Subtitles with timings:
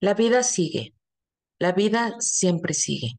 [0.00, 0.94] La vida sigue,
[1.58, 3.12] la vida siempre sigue,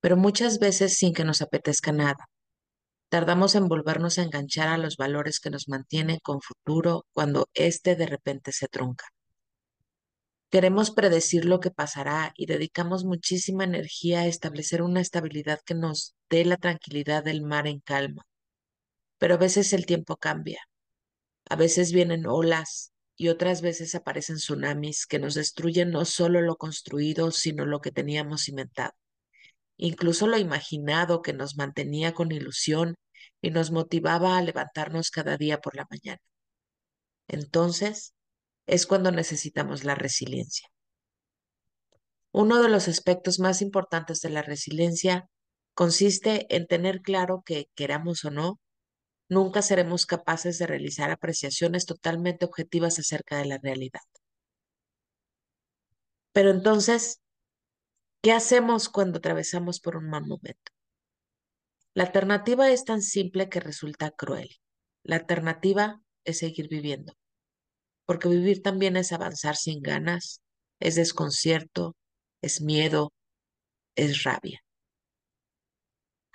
[0.00, 2.30] pero muchas veces sin que nos apetezca nada.
[3.10, 7.96] Tardamos en volvernos a enganchar a los valores que nos mantienen con futuro cuando éste
[7.96, 9.04] de repente se trunca.
[10.50, 16.14] Queremos predecir lo que pasará y dedicamos muchísima energía a establecer una estabilidad que nos
[16.30, 18.24] dé la tranquilidad del mar en calma.
[19.18, 20.60] Pero a veces el tiempo cambia.
[21.48, 26.56] A veces vienen olas, y otras veces aparecen tsunamis que nos destruyen no solo lo
[26.56, 28.92] construido, sino lo que teníamos cimentado.
[29.78, 32.96] Incluso lo imaginado que nos mantenía con ilusión
[33.40, 36.20] y nos motivaba a levantarnos cada día por la mañana.
[37.28, 38.14] Entonces
[38.66, 40.68] es cuando necesitamos la resiliencia.
[42.32, 45.26] Uno de los aspectos más importantes de la resiliencia
[45.72, 48.60] consiste en tener claro que, queramos o no,
[49.28, 54.00] nunca seremos capaces de realizar apreciaciones totalmente objetivas acerca de la realidad.
[56.32, 57.20] Pero entonces,
[58.22, 60.72] ¿qué hacemos cuando atravesamos por un mal momento?
[61.94, 64.50] La alternativa es tan simple que resulta cruel.
[65.02, 67.14] La alternativa es seguir viviendo,
[68.04, 70.42] porque vivir también es avanzar sin ganas,
[70.78, 71.96] es desconcierto,
[72.42, 73.14] es miedo,
[73.94, 74.65] es rabia.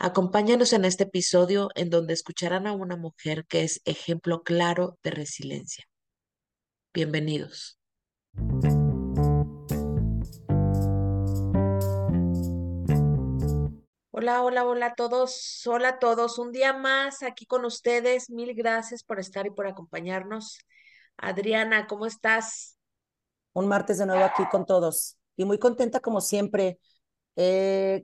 [0.04, 5.12] Acompáñanos en este episodio en donde escucharán a una mujer que es ejemplo claro de
[5.12, 5.86] resiliencia.
[6.92, 7.80] Bienvenidos.
[14.10, 15.62] Hola, hola, hola a todos.
[15.68, 16.40] Hola a todos.
[16.40, 18.32] Un día más aquí con ustedes.
[18.32, 20.58] Mil gracias por estar y por acompañarnos.
[21.16, 22.76] Adriana, ¿cómo estás?
[23.54, 26.80] Un martes de nuevo aquí con todos y muy contenta como siempre.
[27.36, 28.04] Eh,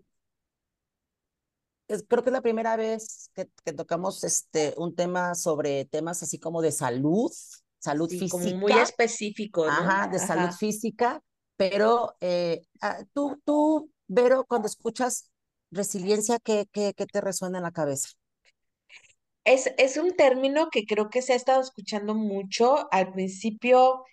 [1.87, 6.61] creo que es la primera vez que, tocamos este, un tema sobre temas así como
[6.61, 7.31] de salud,
[7.79, 8.31] salud física.
[8.31, 9.71] Como muy específico, ¿no?
[9.71, 11.21] Ajá, de salud física,
[11.55, 15.31] pero eh, ah, tú, tú, Vero, cuando escuchas
[15.71, 18.09] resiliencia, ¿qué, qué, qué te resuena en la cabeza?
[19.43, 22.87] Es, es un término que creo que se ha estado escuchando mucho.
[22.91, 24.03] Al principio,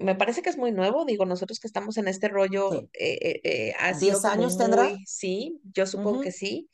[0.00, 3.40] me parece que es muy nuevo, digo, nosotros que estamos en este rollo, eh, eh,
[3.44, 4.90] eh, ¿Diez años tendrá?
[5.06, 6.70] Sí, yo supongo que sí.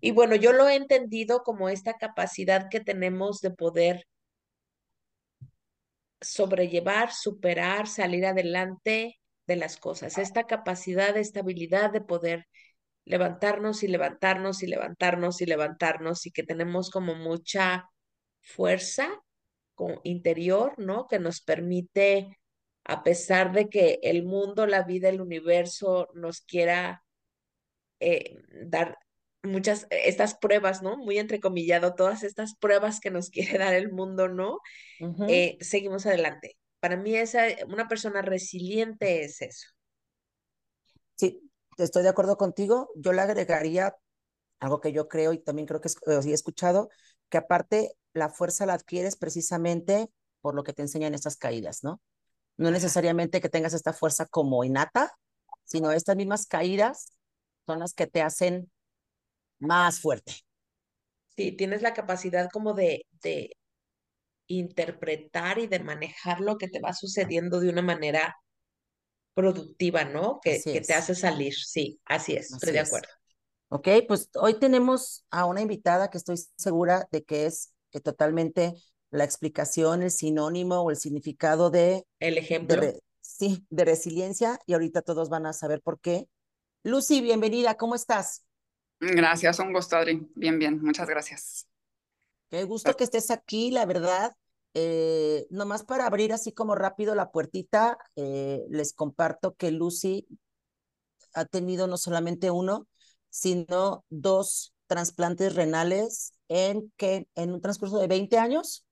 [0.00, 4.06] Y bueno, yo lo he entendido como esta capacidad que tenemos de poder
[6.20, 12.46] sobrellevar, superar, salir adelante de las cosas, esta capacidad de estabilidad de poder
[13.04, 17.88] levantarnos y levantarnos y levantarnos y levantarnos y que tenemos como mucha
[18.42, 19.08] fuerza
[20.04, 21.06] interior, ¿no?
[21.06, 22.38] Que nos permite,
[22.88, 27.04] a pesar de que el mundo, la vida, el universo nos quiera
[27.98, 28.98] eh, dar
[29.42, 30.96] muchas, estas pruebas, ¿no?
[30.96, 34.60] Muy entrecomillado, todas estas pruebas que nos quiere dar el mundo, ¿no?
[35.28, 36.56] Eh, seguimos adelante.
[36.78, 39.68] Para mí, esa, una persona resiliente es eso.
[41.16, 41.40] Sí,
[41.78, 42.90] estoy de acuerdo contigo.
[42.94, 43.96] Yo le agregaría
[44.60, 46.88] algo que yo creo y también creo que he escuchado,
[47.30, 50.08] que aparte la fuerza la adquieres precisamente
[50.40, 52.00] por lo que te enseñan estas caídas, ¿no?
[52.56, 55.12] No necesariamente que tengas esta fuerza como innata,
[55.64, 57.12] sino estas mismas caídas
[57.66, 58.70] son las que te hacen
[59.58, 60.34] más fuerte.
[61.36, 63.56] Sí, tienes la capacidad como de, de
[64.46, 68.36] interpretar y de manejar lo que te va sucediendo de una manera
[69.34, 70.40] productiva, ¿no?
[70.42, 71.54] Que, que te hace salir.
[71.54, 73.08] Sí, así es, estoy de acuerdo.
[73.68, 78.74] Ok, pues hoy tenemos a una invitada que estoy segura de que es que totalmente
[79.10, 82.06] la explicación, el sinónimo o el significado de...
[82.20, 82.82] El ejemplo.
[83.20, 86.28] sí, de resiliencia y ahorita todos van a saber por qué.
[86.82, 88.44] Lucy, bienvenida, ¿cómo estás?
[89.00, 90.30] Gracias, un gusto, Adri.
[90.34, 91.66] Bien, bien, muchas gracias.
[92.48, 94.34] Qué gusto que estés aquí, la verdad.
[94.74, 100.26] Eh, nomás para abrir así como rápido la puertita, eh, les comparto que Lucy
[101.34, 102.86] ha tenido no solamente uno,
[103.30, 108.85] sino dos trasplantes renales en que en un transcurso de 20 años.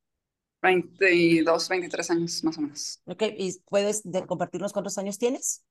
[0.64, 3.00] 22, 23 años más o menos.
[3.04, 5.62] Ok, ¿y puedes compartirnos cuántos años tienes?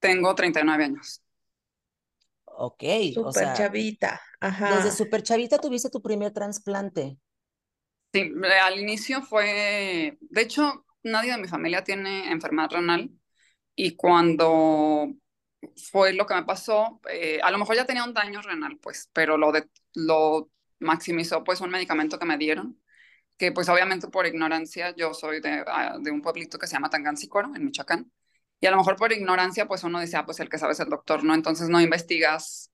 [0.00, 1.22] Tengo 39 años.
[2.44, 2.82] Ok.
[3.14, 4.20] Super chavita.
[4.40, 4.76] Ajá.
[4.76, 7.18] Desde super chavita tuviste tu primer trasplante.
[8.12, 8.32] Sí,
[8.62, 13.10] al inicio fue, de hecho, nadie de mi familia tiene enfermedad renal
[13.74, 15.08] y cuando
[15.90, 19.10] fue lo que me pasó, eh, a lo mejor ya tenía un daño renal, pues,
[19.12, 22.80] pero lo, de, lo maximizó pues un medicamento que me dieron,
[23.36, 26.90] que pues obviamente por ignorancia, yo soy de, ah, de un pueblito que se llama
[26.90, 28.10] Tangancícuaro, en Michoacán,
[28.60, 30.80] y a lo mejor por ignorancia, pues uno dice, ah, pues el que sabe es
[30.80, 31.34] el doctor, ¿no?
[31.34, 32.72] Entonces no investigas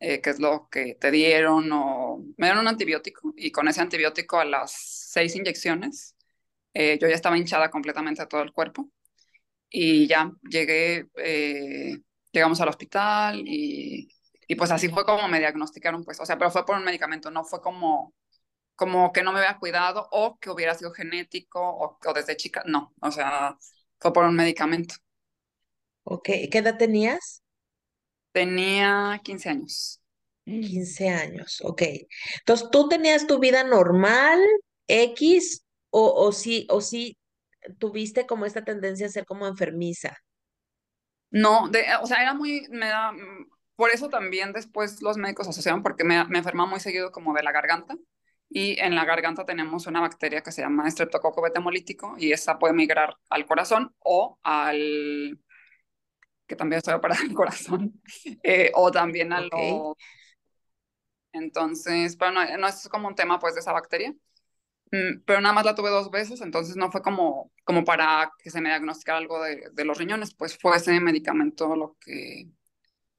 [0.00, 3.80] eh, qué es lo que te dieron o me dieron un antibiótico y con ese
[3.80, 6.16] antibiótico a las seis inyecciones,
[6.74, 8.90] eh, yo ya estaba hinchada completamente a todo el cuerpo
[9.70, 11.98] y ya llegué, eh,
[12.32, 14.08] llegamos al hospital y,
[14.46, 17.30] y, pues así fue como me diagnosticaron, pues, o sea, pero fue por un medicamento,
[17.30, 18.14] no fue como,
[18.78, 22.64] como que no me había cuidado o que hubiera sido genético o, o desde chica,
[22.66, 23.58] no, o sea,
[24.00, 24.96] fue por un medicamento.
[26.04, 27.42] Ok, ¿qué edad tenías?
[28.32, 30.00] Tenía 15 años.
[30.44, 31.82] 15 años, ok.
[32.40, 34.40] Entonces, ¿tú tenías tu vida normal,
[34.86, 37.18] X, o, o sí, o sí
[37.78, 40.16] tuviste como esta tendencia a ser como enfermiza?
[41.30, 43.12] No, de, o sea, era muy, me da,
[43.76, 47.42] por eso también después los médicos asociaron, porque me, me enfermaba muy seguido como de
[47.42, 47.96] la garganta,
[48.50, 52.74] y en la garganta tenemos una bacteria que se llama Streptococcus hemolítico, y esa puede
[52.74, 55.38] migrar al corazón o al,
[56.46, 58.00] que también estoy operada el corazón,
[58.42, 59.74] eh, o también a okay.
[61.32, 64.14] Entonces, pero no, no es como un tema pues de esa bacteria,
[64.92, 68.50] mm, pero nada más la tuve dos veces, entonces no fue como, como para que
[68.50, 72.48] se me diagnosticara algo de, de los riñones, pues fue ese medicamento lo que,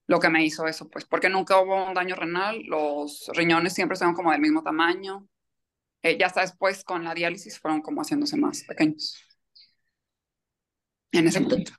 [0.09, 3.95] lo que me hizo eso, pues porque nunca hubo un daño renal, los riñones siempre
[3.95, 5.27] son como del mismo tamaño,
[6.01, 9.23] eh, ya hasta después con la diálisis fueron como haciéndose más pequeños.
[11.11, 11.73] En ese momento.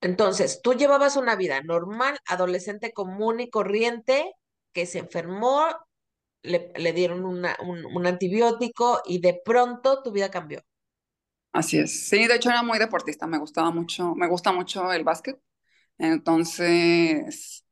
[0.00, 4.32] Entonces, tú llevabas una vida normal, adolescente común y corriente,
[4.72, 5.64] que se enfermó,
[6.42, 10.60] le, le dieron una, un, un, antibiótico y de pronto tu vida cambió.
[11.52, 12.08] Así es.
[12.08, 15.40] Sí, de hecho era muy deportista, me gustaba mucho, me gusta mucho el básquet.
[15.98, 17.64] Entonces,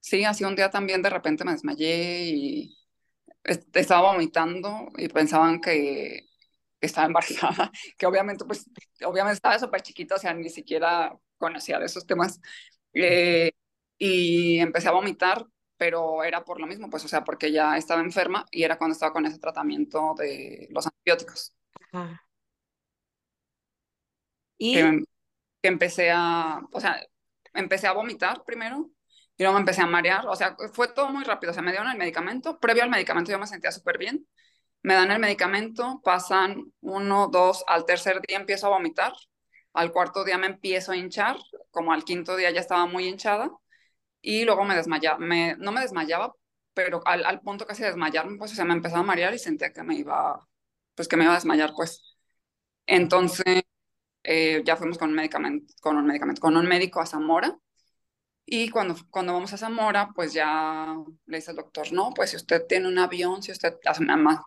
[0.00, 2.78] sí, así un día también de repente me desmayé y
[3.74, 6.28] estaba vomitando y pensaban que
[6.80, 8.68] estaba embarazada, que obviamente, pues,
[9.04, 12.40] obviamente estaba súper chiquita, o sea, ni siquiera conocía de esos temas.
[12.92, 13.52] Eh,
[13.98, 15.46] y empecé a vomitar,
[15.76, 18.92] pero era por lo mismo, pues, o sea, porque ya estaba enferma y era cuando
[18.92, 21.54] estaba con ese tratamiento de los antibióticos.
[21.92, 22.24] Ajá.
[24.60, 25.04] Y que,
[25.62, 27.00] que, empecé a, o sea,
[27.58, 28.90] empecé a vomitar primero
[29.36, 31.70] y luego me empecé a marear, o sea, fue todo muy rápido, o sea, me
[31.70, 34.26] dieron el medicamento, previo al medicamento yo me sentía súper bien,
[34.82, 39.12] me dan el medicamento, pasan uno, dos, al tercer día empiezo a vomitar,
[39.74, 41.36] al cuarto día me empiezo a hinchar,
[41.70, 43.50] como al quinto día ya estaba muy hinchada,
[44.20, 46.32] y luego me desmayaba, me, no me desmayaba,
[46.74, 49.38] pero al, al, punto casi de desmayarme, pues, o sea, me empezaba a marear y
[49.38, 50.46] sentía que me iba,
[50.94, 52.16] pues que me iba a desmayar, pues.
[52.86, 53.62] Entonces,
[54.22, 57.58] eh, ya fuimos con un medicamento, con un medicamento, con un médico a Zamora,
[58.50, 62.36] y cuando, cuando vamos a Zamora, pues ya le dice el doctor, no, pues si
[62.36, 63.74] usted tiene un avión, si usted,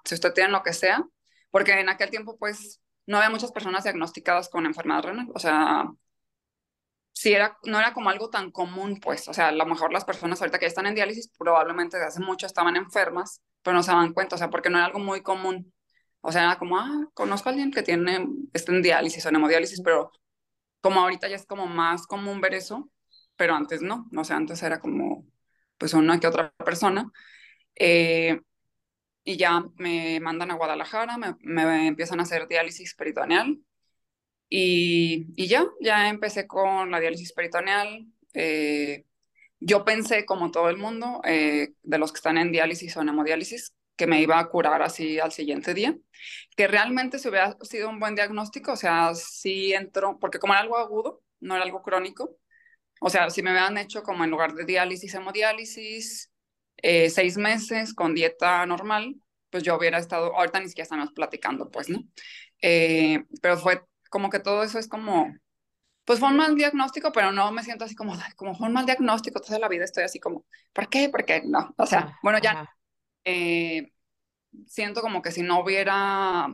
[0.06, 1.06] si usted tiene lo que sea,
[1.51, 5.85] porque en aquel tiempo, pues, no había muchas personas diagnosticadas con enfermedad renal, o sea,
[7.13, 10.06] sí era, no era como algo tan común, pues, o sea, a lo mejor las
[10.06, 13.91] personas ahorita que están en diálisis probablemente desde hace mucho estaban enfermas, pero no se
[13.91, 15.71] daban cuenta, o sea, porque no era algo muy común.
[16.21, 19.35] O sea, era como, ah, conozco a alguien que tiene, está en diálisis o en
[19.38, 20.12] hemodiálisis, pero
[20.81, 22.89] como ahorita ya es como más común ver eso,
[23.35, 25.27] pero antes no, o sea, antes era como,
[25.77, 27.12] pues una que otra persona.
[27.75, 28.41] Eh,
[29.23, 33.59] y ya me mandan a Guadalajara, me, me, empiezan a hacer diálisis peritoneal
[34.50, 38.07] y, y ya, ya empecé con la diálisis peritoneal.
[38.33, 39.06] Eh,
[39.59, 43.09] yo pensé, como todo el mundo, eh, de los que están en diálisis o en
[43.09, 45.95] hemodiálisis, que me iba a curar así al siguiente día,
[46.57, 50.63] que realmente se hubiera sido un buen diagnóstico, o sea, sí entró, porque como era
[50.63, 52.36] algo agudo, no era algo crónico,
[53.00, 56.31] o sea, si me hubieran hecho como en lugar de diálisis, hemodiálisis,
[56.77, 59.17] eh, seis meses con dieta normal,
[59.51, 62.00] pues yo hubiera estado, ahorita ni siquiera estamos platicando, pues, ¿no?
[62.60, 65.31] Eh, pero fue como que todo eso es como,
[66.05, 68.88] pues fue un mal diagnóstico, pero no me siento así como, como fue un mal
[68.88, 70.43] diagnóstico, toda la vida estoy así como,
[70.74, 71.08] ¿por qué?
[71.10, 71.43] ¿Por qué?
[71.46, 72.67] No, o sea, bueno, ya
[73.25, 73.91] eh,
[74.67, 76.47] siento como que si no hubiera,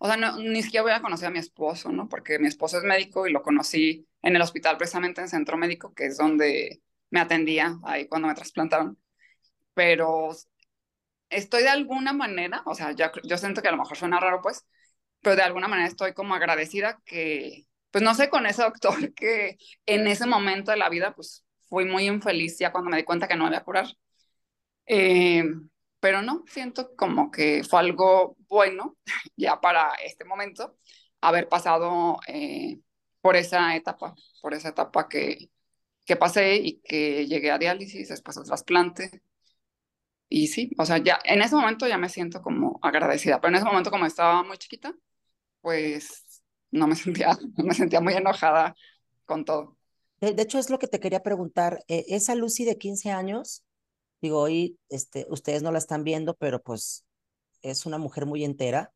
[0.00, 2.08] o sea, no, ni siquiera hubiera conocido a mi esposo, ¿no?
[2.08, 5.94] Porque mi esposo es médico y lo conocí en el hospital, precisamente en centro médico,
[5.94, 8.98] que es donde me atendía ahí cuando me trasplantaron.
[9.74, 10.30] Pero
[11.30, 14.40] estoy de alguna manera, o sea, ya, yo siento que a lo mejor suena raro,
[14.42, 14.66] pues,
[15.22, 19.58] pero de alguna manera estoy como agradecida que, pues no sé, con ese doctor que
[19.86, 23.28] en ese momento de la vida, pues fui muy infeliz ya cuando me di cuenta
[23.28, 23.86] que no me iba a curar.
[24.86, 25.44] Eh,
[26.02, 28.96] pero no, siento como que fue algo bueno
[29.36, 30.76] ya para este momento
[31.20, 32.80] haber pasado eh,
[33.20, 35.48] por esa etapa, por esa etapa que,
[36.04, 39.22] que pasé y que llegué a diálisis, después al trasplante.
[40.28, 43.56] Y sí, o sea, ya en ese momento ya me siento como agradecida, pero en
[43.58, 44.92] ese momento como estaba muy chiquita,
[45.60, 46.42] pues
[46.72, 48.74] no me sentía, me sentía muy enojada
[49.24, 49.76] con todo.
[50.20, 51.84] De, de hecho, es lo que te quería preguntar.
[51.86, 53.62] Eh, esa Lucy de 15 años,
[54.22, 57.04] Digo, hoy este, ustedes no la están viendo, pero pues
[57.62, 58.92] es una mujer muy entera.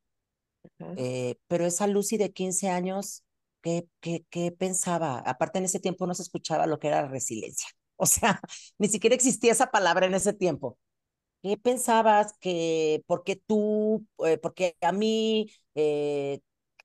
[0.97, 3.25] Eh, pero esa Lucy de 15 años,
[3.62, 5.18] ¿qué, qué, ¿qué pensaba?
[5.21, 7.68] Aparte, en ese tiempo no se escuchaba lo que era resiliencia.
[7.99, 8.42] O sea,
[8.76, 10.78] ni siquiera existía esa palabra en ese tiempo.
[11.42, 16.40] ¿Qué pensabas que, por qué tú, eh, porque a mí, eh,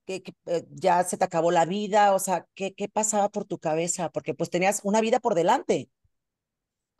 [0.06, 2.14] que, eh, ya se te acabó la vida?
[2.14, 4.10] O sea, ¿qué, ¿qué pasaba por tu cabeza?
[4.12, 5.90] Porque pues tenías una vida por delante.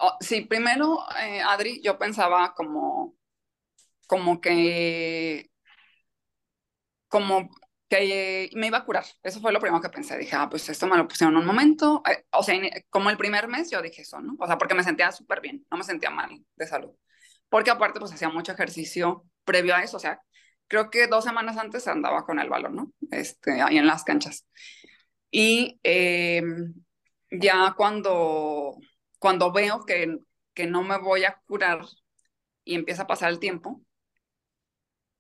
[0.04, 3.16] Oh, sí, primero, eh, Adri, yo pensaba como,
[4.08, 5.52] como que,
[7.08, 7.50] como
[7.90, 9.06] que me iba a curar.
[9.24, 10.18] Eso fue lo primero que pensé.
[10.18, 12.02] Dije, ah, pues esto me lo pusieron un momento.
[12.10, 12.56] Eh, o sea,
[12.90, 14.36] como el primer mes yo dije eso, ¿no?
[14.40, 16.92] O sea, porque me sentía súper bien, no me sentía mal de salud.
[17.50, 19.98] Porque aparte, pues hacía mucho ejercicio previo a eso.
[19.98, 20.22] O sea,
[20.68, 22.94] creo que dos semanas antes andaba con el balón, ¿no?
[23.12, 24.48] Este, ahí en las canchas.
[25.32, 26.42] Y eh,
[27.32, 28.78] ya cuando,
[29.22, 30.20] cuando veo que,
[30.54, 31.82] que no me voy a curar
[32.66, 33.82] y empieza a pasar el tiempo,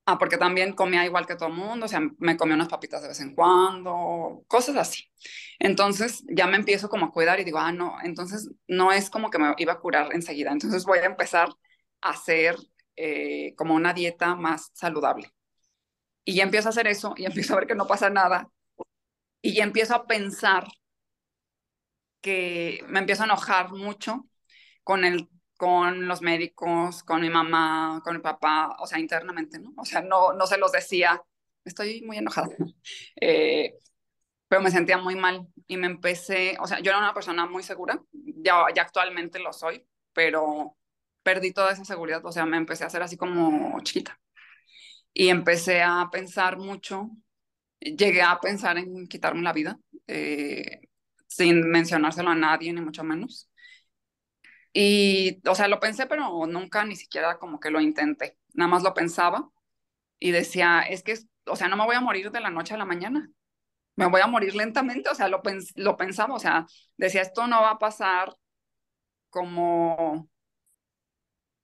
[0.05, 3.01] Ah, porque también comía igual que todo el mundo, o sea, me comía unas papitas
[3.03, 5.03] de vez en cuando, cosas así.
[5.60, 9.29] Entonces ya me empiezo como a cuidar y digo, ah, no, entonces no es como
[9.29, 11.50] que me iba a curar enseguida, entonces voy a empezar
[12.01, 12.55] a hacer
[12.96, 15.31] eh, como una dieta más saludable.
[16.25, 18.50] Y ya empiezo a hacer eso y empiezo a ver que no pasa nada
[19.41, 20.67] y ya empiezo a pensar
[22.22, 24.28] que me empiezo a enojar mucho
[24.84, 29.74] con el con los médicos, con mi mamá, con mi papá, o sea, internamente, ¿no?
[29.78, 31.22] O sea, no, no se los decía,
[31.63, 32.50] estoy muy enojada,
[33.22, 33.75] eh,
[34.48, 37.63] pero me sentía muy mal y me empecé, o sea, yo era una persona muy
[37.63, 40.78] segura, ya, ya actualmente lo soy, pero
[41.24, 44.20] perdí toda esa seguridad, o sea, me empecé a hacer así como chiquita.
[45.13, 47.10] Y empecé a pensar mucho,
[47.80, 50.82] llegué a pensar en quitarme la vida, eh,
[51.31, 53.50] sin mencionárselo a nadie, ni mucho menos.
[54.73, 58.38] Y, o sea, lo pensé, pero nunca ni siquiera como que lo intenté.
[58.53, 59.50] Nada más lo pensaba
[60.19, 62.77] y decía, es que, o sea, no me voy a morir de la noche a
[62.77, 63.29] la mañana.
[63.97, 65.41] Me voy a morir lentamente, o sea, lo,
[65.75, 68.35] lo pensaba, o sea, decía, esto no va a pasar
[69.29, 70.29] como,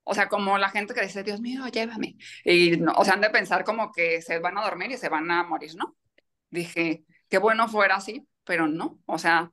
[0.03, 2.17] o sea, como la gente que dice, Dios mío, llévame.
[2.45, 5.29] Y, o sea, han de pensar como que se van a dormir y se van
[5.31, 5.97] a morir, ¿no?
[6.49, 9.51] Dije, qué bueno fuera así, pero no, o sea,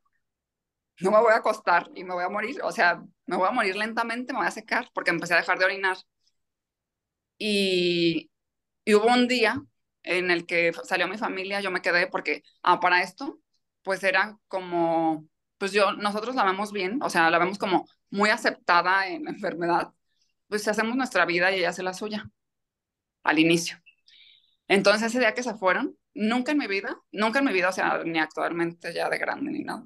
[1.01, 3.53] no me voy a acostar y me voy a morir, o sea, me voy a
[3.53, 5.97] morir lentamente, me voy a secar porque empecé a dejar de orinar.
[7.39, 8.31] Y,
[8.87, 9.63] hubo un día
[10.03, 13.41] en el que salió mi familia, yo me quedé porque, ah, para esto,
[13.83, 18.31] pues era como, pues yo, nosotros la vemos bien, o sea, la vemos como muy
[18.31, 19.93] aceptada en la enfermedad,
[20.49, 22.31] pues hacemos nuestra vida y ella hace la suya,
[23.23, 23.79] al inicio.
[24.69, 27.73] Entonces ese día que se fueron, nunca en mi vida, nunca en mi vida, o
[27.73, 29.85] sea, ni actualmente ya de grande ni nada,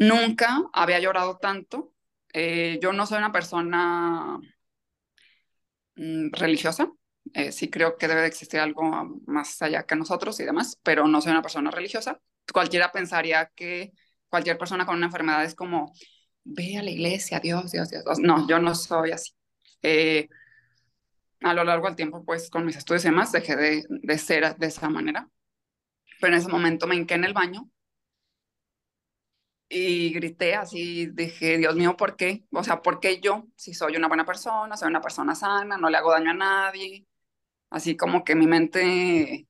[0.00, 1.92] Nunca había llorado tanto.
[2.32, 4.38] Eh, yo no soy una persona
[5.96, 6.90] mm, religiosa.
[7.34, 11.06] Eh, sí creo que debe de existir algo más allá que nosotros y demás, pero
[11.06, 12.18] no soy una persona religiosa.
[12.50, 13.92] Cualquiera pensaría que
[14.30, 15.92] cualquier persona con una enfermedad es como,
[16.44, 18.04] ve a la iglesia, Dios, Dios, Dios.
[18.20, 19.32] No, yo no soy así.
[19.82, 20.30] Eh,
[21.42, 24.56] a lo largo del tiempo, pues con mis estudios y demás, dejé de, de ser
[24.56, 25.28] de esa manera.
[26.20, 27.70] Pero en ese momento me hinqué en el baño
[29.70, 32.44] y grité así, dije, Dios mío, ¿por qué?
[32.52, 33.46] O sea, ¿por qué yo?
[33.56, 37.06] Si soy una buena persona, soy una persona sana, no le hago daño a nadie.
[37.70, 39.48] Así como que mi mente,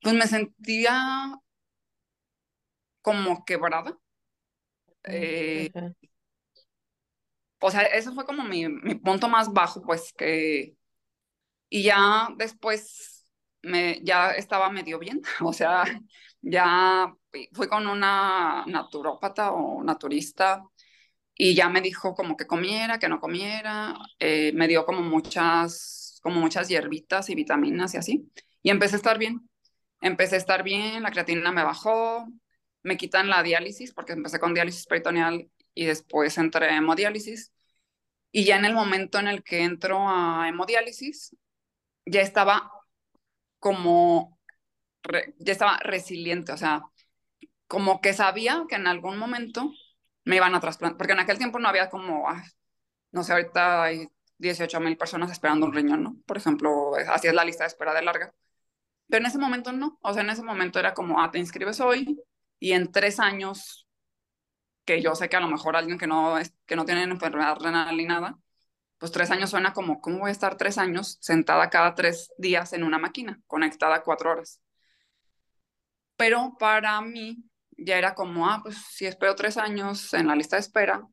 [0.00, 1.38] pues me sentía
[3.00, 3.98] como quebrada.
[5.04, 5.70] Eh,
[7.60, 10.76] o sea, eso fue como mi, mi punto más bajo, pues que...
[11.70, 13.26] Y ya después
[13.62, 15.84] me, ya estaba medio bien, o sea,
[16.42, 17.14] ya
[17.52, 20.62] fui con una naturópata o naturista
[21.34, 26.18] y ya me dijo como que comiera, que no comiera, eh, me dio como muchas,
[26.22, 28.32] como muchas hierbitas y vitaminas y así.
[28.62, 29.48] Y empecé a estar bien.
[30.00, 32.26] Empecé a estar bien, la creatina me bajó,
[32.82, 37.52] me quitan la diálisis porque empecé con diálisis peritoneal y después entré a hemodiálisis.
[38.32, 41.36] Y ya en el momento en el que entro a hemodiálisis,
[42.06, 42.70] ya estaba
[43.58, 44.35] como,
[45.38, 46.82] ya estaba resiliente, o sea,
[47.66, 49.72] como que sabía que en algún momento
[50.24, 52.44] me iban a trasplantar, porque en aquel tiempo no había como, ah,
[53.12, 54.08] no sé, ahorita hay
[54.38, 56.16] 18 mil personas esperando un riñón, ¿no?
[56.26, 58.34] Por ejemplo, así es la lista de espera de larga.
[59.08, 61.80] Pero en ese momento no, o sea, en ese momento era como, ah, te inscribes
[61.80, 62.20] hoy
[62.58, 63.86] y en tres años,
[64.84, 67.56] que yo sé que a lo mejor alguien que no, es, que no tiene enfermedad
[67.60, 68.38] renal ni nada,
[68.98, 72.72] pues tres años suena como, ¿cómo voy a estar tres años sentada cada tres días
[72.72, 74.60] en una máquina, conectada cuatro horas?
[76.16, 77.44] Pero para mí,
[77.76, 81.06] ya era como, ah, pues si espero tres años en la lista de espera,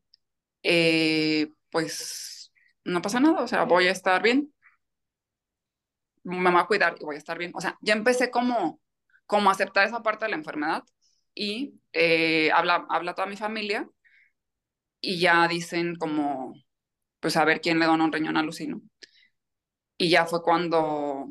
[0.64, 2.52] eh, pues
[2.86, 4.54] no pasa nada, o sea, voy a estar bien.
[6.24, 7.52] Me voy a cuidar y voy a estar bien.
[7.56, 8.80] O sea, ya empecé como,
[9.26, 10.84] como a aceptar esa parte de la enfermedad
[11.36, 13.90] y eh, habla, habla toda mi familia
[15.02, 16.54] y ya dicen como,
[17.20, 18.82] pues a ver quién le dona un riñón a Lucino.
[19.98, 21.28] Y ya fue cuando,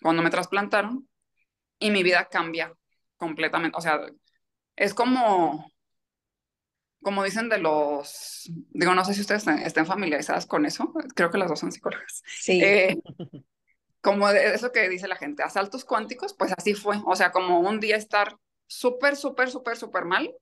[0.00, 1.08] cuando me trasplantaron
[1.78, 2.72] y mi vida cambia
[3.22, 3.78] completamente.
[3.78, 4.00] O sea,
[4.74, 5.70] es como,
[7.00, 11.38] como dicen de los, digo, no sé si ustedes estén familiarizadas con eso, creo que
[11.38, 12.24] las dos son psicólogas.
[12.26, 12.60] Sí.
[12.60, 13.00] Eh,
[14.00, 17.00] como de eso que dice la gente, asaltos cuánticos, pues así fue.
[17.06, 18.36] O sea, como un día estar
[18.66, 20.34] súper, súper, súper, súper mal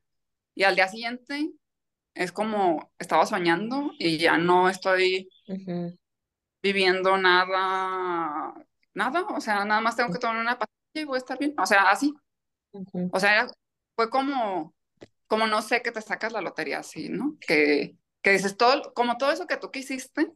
[0.54, 1.52] y al día siguiente
[2.14, 5.28] es como estaba soñando y ya no estoy
[6.62, 8.54] viviendo nada,
[8.94, 11.54] nada, o sea, nada más tengo que tomar una pastilla y voy a estar bien,
[11.58, 12.14] o sea, así.
[13.12, 13.48] O sea,
[13.96, 14.74] fue como,
[15.26, 17.36] como no sé, que te sacas la lotería así, ¿no?
[17.40, 20.32] Que, que dices todo, como todo eso que tú quisiste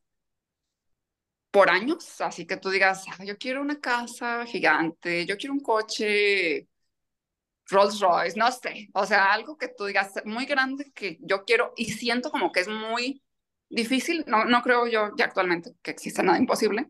[1.50, 6.68] por años, así que tú digas, yo quiero una casa gigante, yo quiero un coche
[7.70, 11.72] Rolls Royce, no sé, o sea, algo que tú digas muy grande que yo quiero
[11.76, 13.22] y siento como que es muy
[13.70, 16.88] difícil, no, no creo yo ya actualmente que exista nada imposible,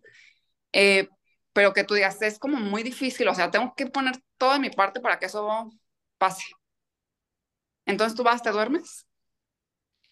[0.72, 1.08] eh,
[1.52, 4.68] pero que tú digas es como muy difícil, o sea, tengo que poner toda mi
[4.68, 5.70] parte para que eso
[6.18, 6.44] pase.
[7.86, 9.06] Entonces tú vas, te duermes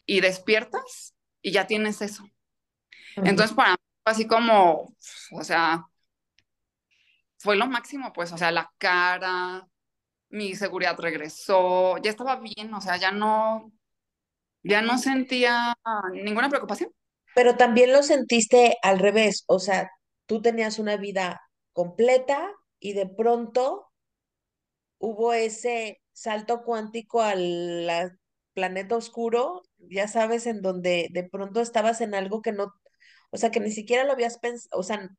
[0.07, 2.25] y despiertas y ya tienes eso.
[3.17, 4.97] Entonces para mí así como,
[5.33, 5.87] o sea,
[7.39, 9.69] fue lo máximo, pues, o sea, la cara,
[10.31, 13.71] mi seguridad regresó, ya estaba bien, o sea, ya no,
[14.63, 15.77] ya no sentía
[16.15, 16.91] ninguna preocupación.
[17.35, 19.91] Pero también lo sentiste al revés, o sea,
[20.25, 21.43] tú tenías una vida
[21.75, 23.92] completa y de pronto
[25.03, 28.19] hubo ese salto cuántico al
[28.55, 32.73] planeta oscuro, ya sabes, en donde de pronto estabas en algo que no,
[33.31, 35.11] o sea, que ni siquiera lo habías pensado, o sea,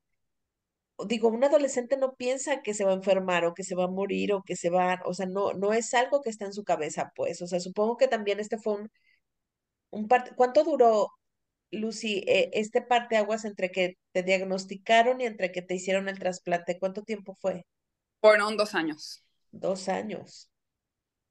[1.07, 3.87] digo, un adolescente no piensa que se va a enfermar o que se va a
[3.87, 6.63] morir o que se va, o sea, no, no es algo que está en su
[6.63, 8.91] cabeza, pues, o sea, supongo que también este fue un,
[9.91, 11.07] un ¿cuánto duró,
[11.71, 16.19] Lucy, eh, este parte aguas entre que te diagnosticaron y entre que te hicieron el
[16.19, 16.79] trasplante?
[16.79, 17.65] ¿Cuánto tiempo fue?
[18.21, 19.22] Fueron dos años.
[19.53, 20.49] Dos años.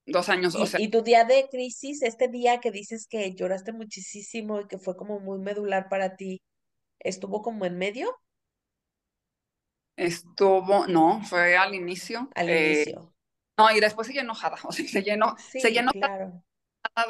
[0.06, 0.80] Dos años, y, o sea.
[0.80, 4.96] Y tu día de crisis, este día que dices que lloraste muchísimo y que fue
[4.96, 6.40] como muy medular para ti,
[7.00, 8.08] ¿estuvo como en medio?
[9.96, 12.30] Estuvo, no, fue al inicio.
[12.35, 13.12] Al eh, inicio.
[13.58, 16.42] No, y después se llenó enojada, o sea, se llenó, Sí, se llenó claro.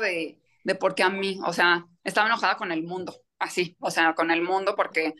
[0.00, 3.90] de, de por qué a mí, o sea, estaba enojada con el mundo, así, o
[3.90, 5.14] sea, con el mundo, porque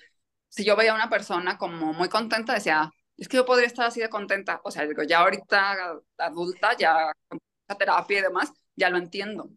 [0.48, 3.86] si yo veía a una persona como muy contenta, decía, es que yo podría estar
[3.86, 8.52] así de contenta, o sea, digo, ya ahorita adulta, ya con la terapia y demás,
[8.76, 9.50] ya lo entiendo,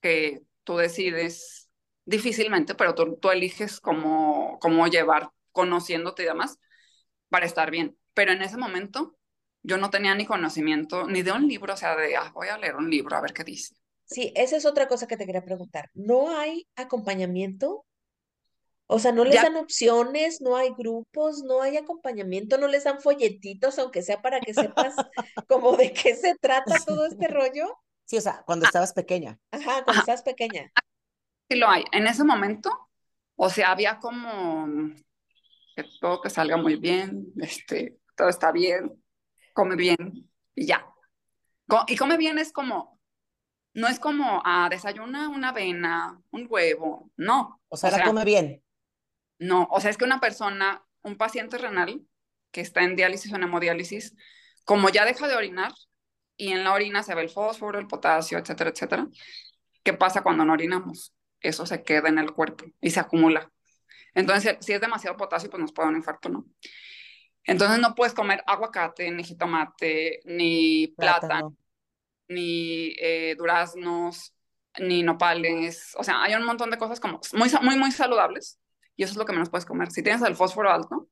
[0.00, 1.68] que tú decides
[2.04, 6.58] difícilmente, pero tú, tú eliges cómo, cómo llevar, conociéndote y demás,
[7.28, 7.98] para estar bien.
[8.14, 9.16] Pero en ese momento
[9.62, 12.58] yo no tenía ni conocimiento ni de un libro, o sea, de, ah, voy a
[12.58, 13.74] leer un libro a ver qué dice.
[14.04, 15.90] Sí, esa es otra cosa que te quería preguntar.
[15.92, 17.84] ¿No hay acompañamiento?
[18.88, 20.40] O sea, ¿no les Ya- dan opciones?
[20.40, 21.42] ¿No hay grupos?
[21.42, 22.56] ¿No hay acompañamiento?
[22.58, 24.94] ¿No les dan folletitos, aunque sea para que sepas
[25.48, 27.66] como de qué se trata todo este rollo?
[28.04, 29.38] Sí, o sea, cuando estabas pequeña.
[29.50, 30.70] Ajá, cuando estás pequeña.
[31.50, 31.84] Sí lo hay.
[31.90, 32.70] En ese momento,
[33.34, 34.94] o sea, había como
[35.74, 39.02] que todo que salga muy bien, este, todo está bien,
[39.52, 40.86] come bien y ya.
[41.88, 43.00] Y come bien es como,
[43.74, 47.60] no es como a desayuna una avena, un huevo, no.
[47.68, 48.62] O sea, la come bien.
[49.38, 52.02] No, o sea, es que una persona, un paciente renal
[52.50, 54.14] que está en diálisis o en hemodiálisis,
[54.64, 55.72] como ya deja de orinar
[56.36, 59.08] y en la orina se ve el fósforo, el potasio, etcétera, etcétera,
[59.82, 61.14] ¿qué pasa cuando no orinamos?
[61.40, 63.50] Eso se queda en el cuerpo y se acumula.
[64.14, 66.46] Entonces, si es demasiado potasio, pues nos puede dar un infarto, ¿no?
[67.44, 71.56] Entonces no puedes comer aguacate, ni jitomate, ni plátano, Plátano.
[72.28, 74.34] ni eh, duraznos,
[74.78, 75.94] ni nopales.
[75.98, 78.58] O sea, hay un montón de cosas como muy, muy, muy saludables
[78.96, 79.90] y eso es lo que menos puedes comer.
[79.90, 81.08] Si tienes el fósforo alto,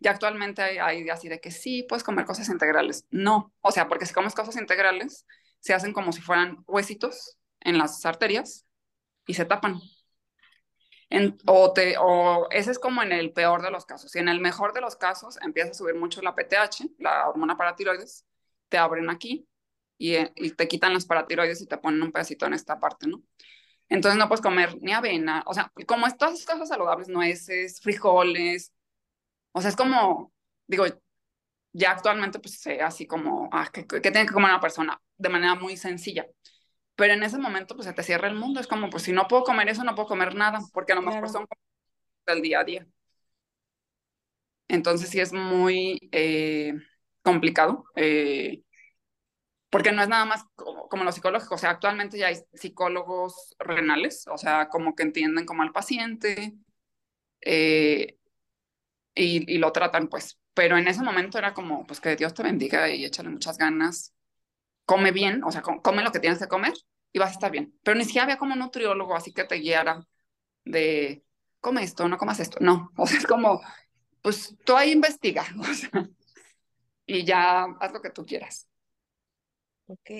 [0.00, 3.06] ya actualmente hay, hay así de que sí, puedes comer cosas integrales.
[3.10, 5.26] No, o sea, porque si comes cosas integrales,
[5.60, 8.66] se hacen como si fueran huesitos en las arterias
[9.26, 9.80] y se tapan.
[11.10, 14.14] En- o, o ese es como en el peor de los casos.
[14.14, 17.56] Y en el mejor de los casos empieza a subir mucho la PTH, la hormona
[17.56, 18.26] paratiroides,
[18.68, 19.48] te abren aquí
[19.96, 23.06] y, eh, y te quitan las paratiroides y te ponen un pedacito en esta parte,
[23.08, 23.22] ¿no?
[23.88, 27.80] Entonces no puedes comer ni avena, o sea, como es todas esas cosas saludables, nueces,
[27.80, 28.72] frijoles,
[29.52, 30.32] o sea, es como,
[30.66, 30.86] digo,
[31.72, 35.28] ya actualmente pues sé así como, ah, que, que tiene que comer una persona de
[35.28, 36.26] manera muy sencilla.
[36.96, 39.28] pero en ese momento pues se te cierra el mundo, es como pues si no
[39.28, 41.46] puedo comer eso, no puedo comer nada, porque a lo mejor son
[42.26, 42.86] del día a día.
[44.68, 46.74] Entonces sí es muy eh,
[47.22, 48.62] complicado, eh,
[49.70, 53.54] porque no es nada más como, como lo psicológico, o sea, actualmente ya hay psicólogos
[53.58, 56.54] renales, o sea, como que entienden como al paciente
[57.42, 58.18] eh,
[59.14, 62.42] y, y lo tratan, pues, pero en ese momento era como, pues que Dios te
[62.42, 64.14] bendiga y échale muchas ganas,
[64.86, 66.74] come bien, o sea, com- come lo que tienes que comer
[67.12, 69.56] y vas a estar bien, pero ni siquiera había como un nutriólogo así que te
[69.56, 70.06] guiara
[70.64, 71.24] de,
[71.60, 73.62] come esto, no comas esto, no, o sea, es como,
[74.22, 76.08] pues tú ahí investiga, o sea,
[77.06, 78.67] y ya haz lo que tú quieras.
[79.88, 80.10] Ok.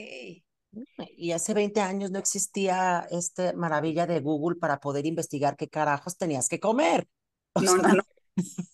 [1.17, 6.17] Y hace 20 años no existía esta maravilla de Google para poder investigar qué carajos
[6.17, 7.07] tenías que comer.
[7.55, 8.03] O No, sea, no, no.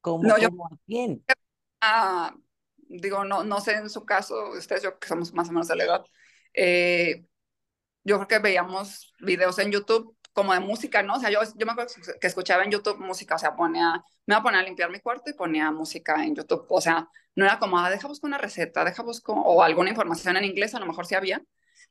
[0.00, 1.24] ¿cómo, No, yo- cómo quién?
[1.80, 2.34] Ah,
[2.76, 5.76] digo, no, no sé en su caso, ustedes yo que somos más o menos de
[5.76, 6.04] la edad,
[6.54, 7.26] eh,
[8.04, 11.16] yo creo que veíamos videos en YouTube como de música, ¿no?
[11.16, 13.94] O sea, yo, yo me acuerdo que escuchaba en YouTube música, o sea, ponía,
[14.26, 17.08] me iba a poner a limpiar mi cuarto y ponía música en YouTube, o sea,
[17.36, 20.74] no era como, ah, deja buscar una receta, deja buscar, o alguna información en inglés,
[20.76, 21.42] a lo mejor sí había,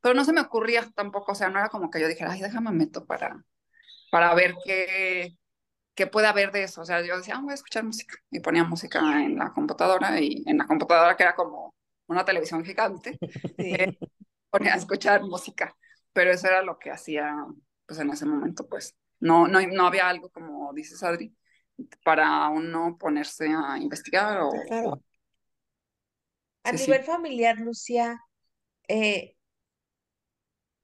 [0.01, 2.41] pero no se me ocurría tampoco, o sea, no era como que yo dijera, ay,
[2.41, 3.43] déjame meto para,
[4.11, 5.37] para ver qué,
[5.95, 8.41] qué puede haber de eso, o sea, yo decía, ah, voy a escuchar música, y
[8.41, 11.75] ponía música en la computadora, y en la computadora que era como
[12.07, 13.21] una televisión gigante,
[13.57, 13.97] Sí.
[14.49, 15.75] ponía a escuchar música,
[16.13, 17.35] pero eso era lo que hacía,
[17.85, 21.35] pues en ese momento, pues no, no, no había algo como dices Adri,
[22.03, 25.01] para uno ponerse a investigar o, Claro.
[26.63, 26.85] A Sí, sí.
[26.85, 28.19] nivel familiar, Lucia,
[28.87, 29.35] eh,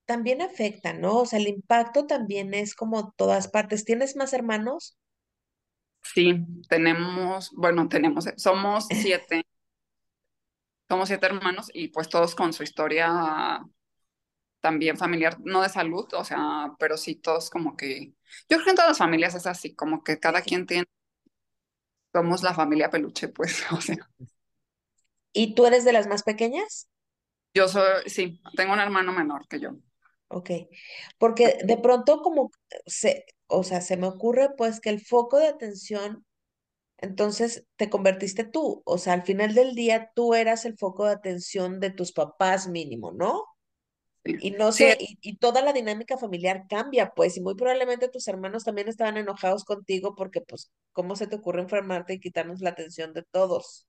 [0.06, 1.20] también afecta, ¿no?
[1.20, 3.86] O sea, el impacto también es como todas partes.
[3.86, 4.98] ¿Tienes más hermanos?
[6.04, 9.44] sí, tenemos, bueno, tenemos, eh, somos siete,
[10.88, 13.62] somos siete hermanos y pues todos con su historia
[14.62, 18.14] también familiar, no de salud, o sea, pero sí todos como que,
[18.50, 20.86] yo creo que en todas las familias es así, como que cada quien tiene,
[22.14, 24.10] somos la familia peluche, pues, o sea.
[25.32, 26.90] ¿Y tú eres de las más pequeñas?
[27.54, 29.72] Yo soy, sí, tengo un hermano menor que yo.
[30.28, 30.52] Ok,
[31.18, 32.52] porque de pronto como
[32.86, 36.24] se, o sea, se me ocurre pues que el foco de atención,
[36.98, 41.14] entonces te convertiste tú, o sea, al final del día tú eras el foco de
[41.14, 43.46] atención de tus papás mínimo, ¿no?
[44.38, 48.10] Y no Sí, sé, y, y toda la dinámica familiar cambia, pues, y muy probablemente
[48.10, 52.62] tus hermanos también estaban enojados contigo porque, pues, ¿cómo se te ocurre enfermarte y quitarnos
[52.62, 53.88] la atención de todos?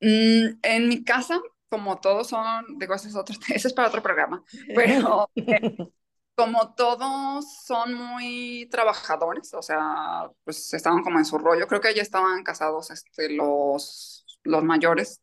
[0.00, 4.02] mm, en mi casa, como todos son, digo, ese es otro, ese es para otro
[4.02, 5.30] programa, pero
[6.34, 11.94] como todos son muy trabajadores, o sea, pues estaban como en su rollo, creo que
[11.94, 15.22] ya estaban casados este, los, los mayores,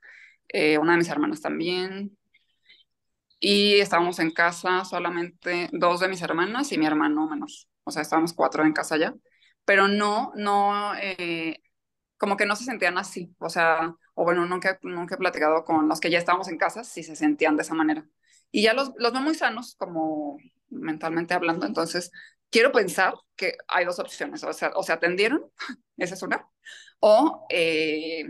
[0.50, 2.18] eh, una de mis hermanas también,
[3.46, 7.50] y estábamos en casa solamente dos de mis hermanas y mi hermano menor,
[7.84, 9.14] o sea, estábamos cuatro en casa ya,
[9.66, 11.58] pero no, no, eh,
[12.18, 15.90] como que no se sentían así, o sea, o bueno, nunca, nunca he platicado con
[15.90, 18.08] los que ya estábamos en casa si se sentían de esa manera.
[18.52, 20.38] Y ya los, los veo muy sanos, como
[20.70, 22.12] mentalmente hablando, entonces
[22.50, 25.44] quiero pensar que hay dos opciones, o sea, o se atendieron,
[25.98, 26.48] esa es una,
[27.02, 28.24] o eh,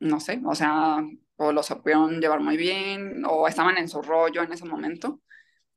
[0.00, 0.98] no sé, o sea,
[1.36, 5.20] o los supieron llevar muy bien, o estaban en su rollo en ese momento.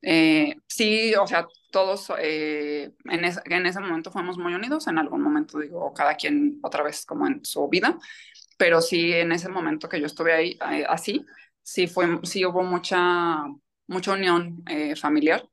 [0.02, 4.98] Eh, sí, o sea, todos eh, en, ese, en ese momento fuimos muy unidos, en
[4.98, 7.98] algún momento digo, cada quien otra vez como en su vida,
[8.58, 11.26] pero sí en ese momento que yo estuve ahí eh, así,
[11.64, 13.44] sí, fue, sí hubo mucha,
[13.88, 15.48] mucha unión eh, familiar,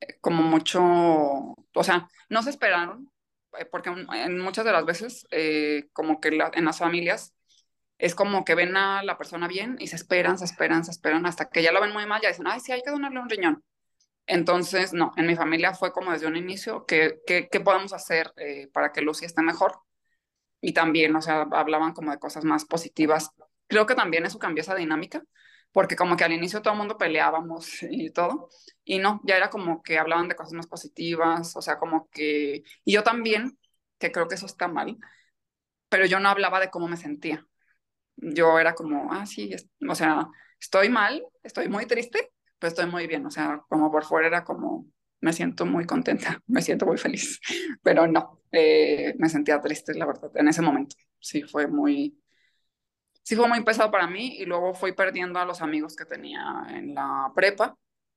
[0.00, 3.10] eh, como mucho, o sea, no se esperaron,
[3.58, 5.26] eh, porque en muchas de las veces,
[5.92, 7.34] como que la, en las familias,
[8.02, 11.24] es como que ven a la persona bien y se esperan, se esperan, se esperan,
[11.24, 13.30] hasta que ya lo ven muy mal, ya dicen, ay, sí, hay que donarle un
[13.30, 13.64] riñón.
[14.26, 18.68] Entonces, no, en mi familia fue como desde un inicio, ¿qué, qué, podemos hacer eh,
[18.72, 19.78] para que Lucy esté mejor?
[20.60, 23.30] Y también, o sea, hablaban como de cosas más positivas.
[23.68, 25.22] Creo que también eso cambió esa dinámica,
[25.70, 28.48] porque como que al inicio todo el mundo peleábamos y todo,
[28.84, 32.64] y no, ya era como que hablaban de cosas más positivas, o sea, como que,
[32.84, 33.58] y yo también,
[33.98, 34.98] que creo que eso está mal,
[35.88, 37.46] pero yo no hablaba de cómo me sentía.
[38.16, 39.50] Yo era como, ah, sí,
[39.88, 40.28] o sea,
[40.60, 44.44] estoy mal, estoy muy triste, pero estoy muy bien, o sea, como por fuera era
[44.44, 44.86] como,
[45.20, 47.40] me siento muy contenta, me siento muy feliz,
[47.82, 52.18] pero no, eh, me sentía triste, la verdad, en ese momento, sí fue muy,
[53.22, 56.64] sí fue muy pesado para mí y luego fui perdiendo a los amigos que tenía
[56.70, 57.76] en la prepa,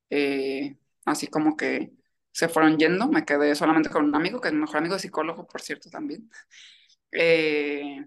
[0.10, 1.91] eh, así como que
[2.31, 5.47] se fueron yendo, me quedé solamente con un amigo, que es mi mejor amigo psicólogo,
[5.47, 6.29] por cierto, también.
[7.12, 8.05] Eh,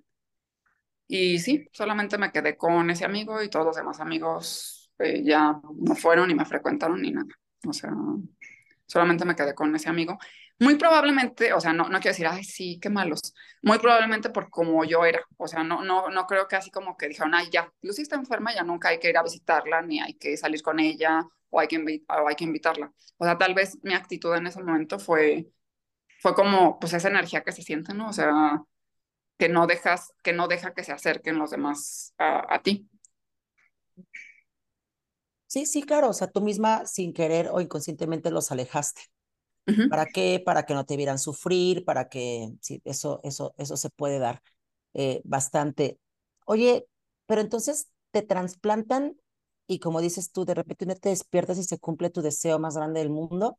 [1.08, 5.58] y sí, solamente me quedé con ese amigo y todos los demás amigos eh, ya
[5.74, 7.28] no fueron ni me frecuentaron ni nada.
[7.66, 7.90] O sea,
[8.86, 10.18] solamente me quedé con ese amigo.
[10.60, 13.32] Muy probablemente, o sea, no, no quiero decir, ay, sí, qué malos.
[13.62, 15.20] Muy probablemente por como yo era.
[15.38, 18.16] O sea, no, no, no creo que así como que dijeron, ay, ya, Lucy está
[18.16, 21.60] enferma, ya nunca hay que ir a visitarla, ni hay que salir con ella, o
[21.60, 22.92] hay que, o hay que invitarla.
[23.16, 25.48] O sea, tal vez mi actitud en ese momento fue,
[26.20, 28.08] fue como, pues, esa energía que se siente, ¿no?
[28.08, 28.62] O sea,
[29.38, 32.88] que no dejas, que no deja que se acerquen los demás a, a ti.
[35.46, 39.02] Sí, sí, claro, o sea, tú misma sin querer o inconscientemente los alejaste.
[39.88, 40.42] ¿Para qué?
[40.44, 44.42] Para que no te vieran sufrir, para que, sí, eso, eso, eso se puede dar
[44.94, 45.98] eh, bastante.
[46.46, 46.86] Oye,
[47.26, 49.16] pero entonces te trasplantan
[49.66, 53.00] y como dices tú, de repente te despiertas y se cumple tu deseo más grande
[53.00, 53.58] del mundo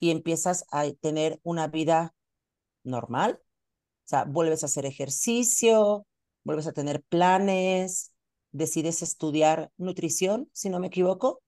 [0.00, 2.14] y empiezas a tener una vida
[2.84, 3.40] normal.
[4.04, 6.06] O sea, vuelves a hacer ejercicio,
[6.44, 8.12] vuelves a tener planes,
[8.52, 11.42] decides estudiar nutrición, si no me equivoco.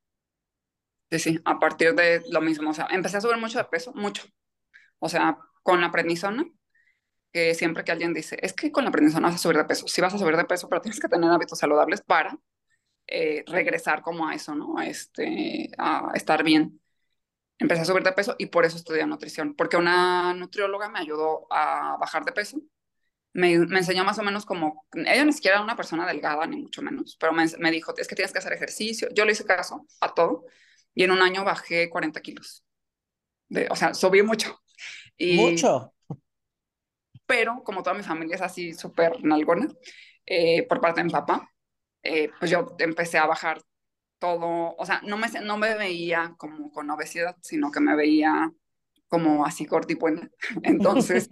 [1.10, 2.70] Sí, sí, a partir de lo mismo.
[2.70, 4.24] O sea, empecé a subir mucho de peso, mucho.
[4.98, 6.44] O sea, con la prednisona,
[7.32, 9.88] que siempre que alguien dice, es que con la prednisona vas a subir de peso.
[9.88, 12.38] Sí vas a subir de peso, pero tienes que tener hábitos saludables para
[13.08, 14.80] eh, regresar como a eso, ¿no?
[14.82, 16.80] Este, a estar bien.
[17.58, 21.46] Empecé a subir de peso y por eso estudié nutrición, porque una nutrióloga me ayudó
[21.50, 22.58] a bajar de peso.
[23.32, 26.56] Me, me enseñó más o menos como, ella ni siquiera era una persona delgada, ni
[26.56, 29.08] mucho menos, pero me, me dijo, es que tienes que hacer ejercicio.
[29.12, 30.44] Yo le hice caso a todo
[30.94, 32.64] y en un año bajé 40 kilos.
[33.48, 34.60] De, o sea, subí mucho.
[35.16, 35.92] Y, mucho.
[37.26, 39.68] Pero como toda mi familia es así súper nalgona,
[40.26, 41.50] eh, por parte de mi papá,
[42.02, 43.62] eh, pues yo empecé a bajar
[44.24, 48.50] todo, o sea, no me, no me veía como con obesidad, sino que me veía
[49.06, 49.66] como así
[50.00, 50.30] buena.
[50.62, 51.28] Entonces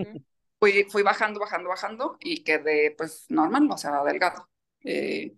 [0.61, 4.46] fui, fui bajando, bajando, bajando y quedé pues normal, o sea, delgado.
[4.85, 5.33] Eh,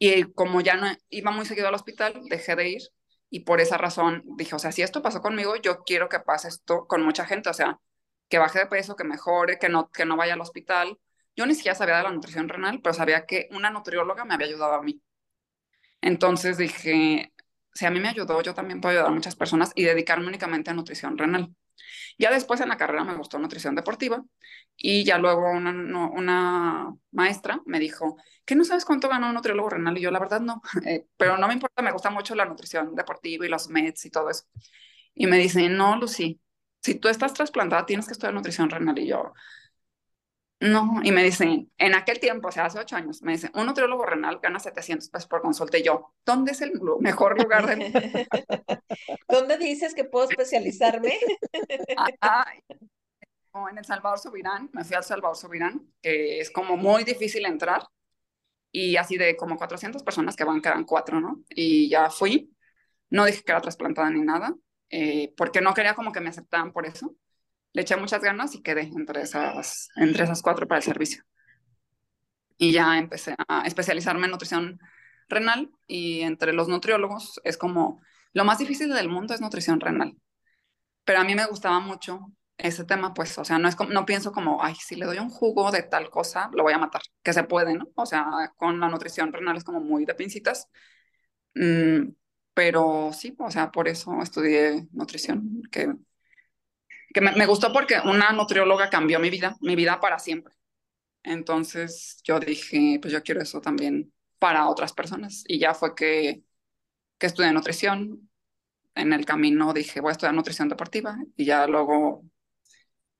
[0.00, 2.82] y como ya no iba muy seguido al hospital, dejé de ir
[3.30, 6.48] y por esa razón dije, o sea, si esto pasó conmigo, yo quiero que pase
[6.48, 7.78] esto con mucha gente, o sea,
[8.28, 10.98] que baje de peso, que mejore, que no, que no vaya al hospital.
[11.36, 14.48] Yo ni siquiera sabía de la nutrición renal, pero sabía que una nutrióloga me había
[14.48, 15.00] ayudado a mí.
[16.00, 17.32] Entonces dije,
[17.74, 20.70] si a mí me ayudó, yo también puedo ayudar a muchas personas y dedicarme únicamente
[20.70, 21.54] a nutrición renal.
[22.18, 24.24] Ya después en la carrera me gustó nutrición deportiva
[24.76, 29.98] y ya luego una, maestra me dijo, ¿qué no sabes cuánto gana un nutriólogo renal?
[29.98, 32.94] Y yo la verdad no, eh, pero no me importa, me gusta mucho la nutrición
[32.94, 34.44] deportiva y los meds y todo eso.
[35.14, 36.40] Y me dice, no, Lucy,
[36.82, 38.98] si tú estás trasplantada tienes que estudiar nutrición renal.
[38.98, 39.32] Y yo,
[40.58, 43.66] no, y me dicen, en aquel tiempo, o sea, hace ocho años, me dicen, un
[43.66, 45.76] nutriólogo renal gana 700 pesos por consulta.
[45.76, 48.26] Y yo, ¿dónde es el mejor lugar de...
[49.28, 51.12] ¿Dónde dices que puedo especializarme?
[52.22, 52.46] ah,
[53.70, 57.86] en El Salvador Subirán, me fui al Salvador Subirán, que es como muy difícil entrar.
[58.72, 61.42] Y así de como 400 personas que van, quedan cuatro, ¿no?
[61.50, 62.54] Y ya fui.
[63.10, 64.54] No dije que era trasplantada ni nada,
[64.90, 67.14] eh, porque no quería como que me aceptaran por eso
[67.76, 71.24] le eché muchas ganas y quedé entre esas, entre esas cuatro para el servicio.
[72.56, 74.80] Y ya empecé a especializarme en nutrición
[75.28, 78.00] renal y entre los nutriólogos es como
[78.32, 80.16] lo más difícil del mundo es nutrición renal.
[81.04, 84.06] Pero a mí me gustaba mucho ese tema, pues, o sea, no, es como, no
[84.06, 87.02] pienso como, ay, si le doy un jugo de tal cosa, lo voy a matar,
[87.22, 87.88] que se puede, ¿no?
[87.94, 90.70] O sea, con la nutrición renal es como muy de pincitas.
[91.54, 92.12] Mm,
[92.54, 95.94] pero sí, o sea, por eso estudié nutrición, que
[97.16, 100.54] que me, gustó porque una nutrióloga cambió mi vida, mi vida para siempre.
[101.22, 105.42] Entonces yo dije, pues yo quiero eso también para otras personas.
[105.48, 106.42] Y ya fue que,
[107.16, 108.28] que estudié nutrición.
[108.94, 111.16] En el camino dije, voy a estudiar nutrición deportiva.
[111.38, 112.22] Y ya luego,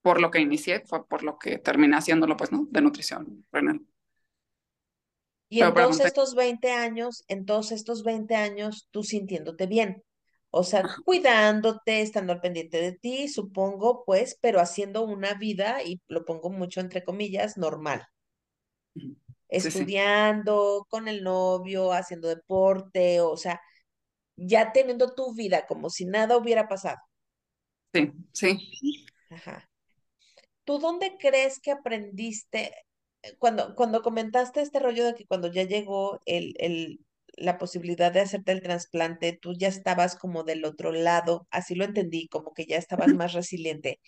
[0.03, 2.67] por lo que inicié, fue por lo que terminé haciéndolo, pues, ¿no?
[2.69, 3.81] De nutrición renal.
[5.49, 10.03] Y en todos estos 20 años, en todos estos 20 años, tú sintiéndote bien.
[10.57, 16.01] O sea, cuidándote, estando al pendiente de ti, supongo, pues, pero haciendo una vida, y
[16.07, 18.07] lo pongo mucho entre comillas, normal.
[19.47, 23.61] Estudiando, con el novio, haciendo deporte, o sea,
[24.35, 26.97] ya teniendo tu vida como si nada hubiera pasado.
[27.93, 29.05] Sí, sí.
[29.29, 29.69] Ajá.
[30.63, 32.73] ¿Tú dónde crees que aprendiste
[33.21, 36.99] eh, cuando, cuando comentaste este rollo de que cuando ya llegó el, el,
[37.37, 41.85] la posibilidad de hacerte el trasplante, tú ya estabas como del otro lado, así lo
[41.85, 43.99] entendí, como que ya estabas más resiliente.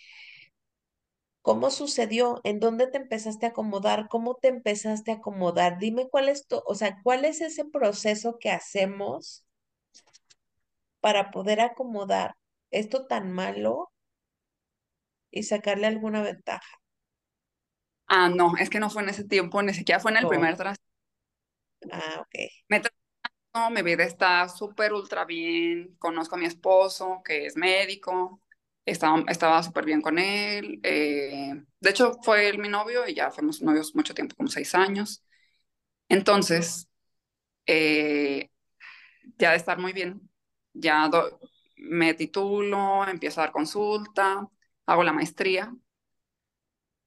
[1.42, 2.40] ¿Cómo sucedió?
[2.46, 4.08] ¿En dónde te empezaste a acomodar?
[4.08, 5.78] ¿Cómo te empezaste a acomodar?
[5.78, 9.44] Dime cuál es tu, o sea, cuál es ese proceso que hacemos
[11.02, 12.36] para poder acomodar
[12.72, 13.92] esto tan malo
[15.32, 16.80] y sacarle alguna ventaja.
[18.08, 20.56] Ah, no, es que no fue en ese tiempo, ni siquiera fue en el primer
[20.58, 20.84] trasplante.
[21.92, 22.36] Ah, ok.
[22.70, 22.82] Me
[23.54, 28.42] no, mi vida está súper ultra bien, conozco a mi esposo, que es médico,
[28.86, 33.32] estaba, estaba súper bien con él, eh, de hecho fue él mi novio y ya
[33.32, 35.24] fuimos novios mucho tiempo, como seis años.
[36.10, 36.90] Entonces,
[37.68, 38.50] eh,
[39.40, 40.30] ya de estar muy bien,
[40.74, 41.10] ya
[41.78, 44.48] me titulo, empiezo a dar consulta,
[44.88, 45.74] hago la maestría.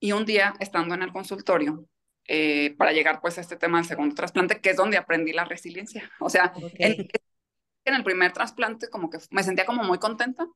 [0.00, 1.86] Y un día estando en el consultorio,
[2.26, 5.44] eh, para llegar pues a este tema del segundo trasplante, que es donde aprendí la
[5.44, 6.10] resiliencia.
[6.20, 7.08] O sea, en,
[7.84, 10.46] en, el primer trasplante como que me sentía como muy contenta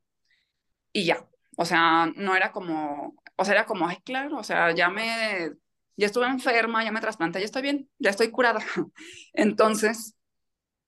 [0.93, 1.27] y ya.
[1.57, 5.53] O sea, no era como, o sea, era como, ay, claro, o sea, ya me,
[5.97, 8.61] ya estuve enferma, ya me trasplanté, ya estoy bien, ya estoy curada.
[9.33, 10.17] Entonces,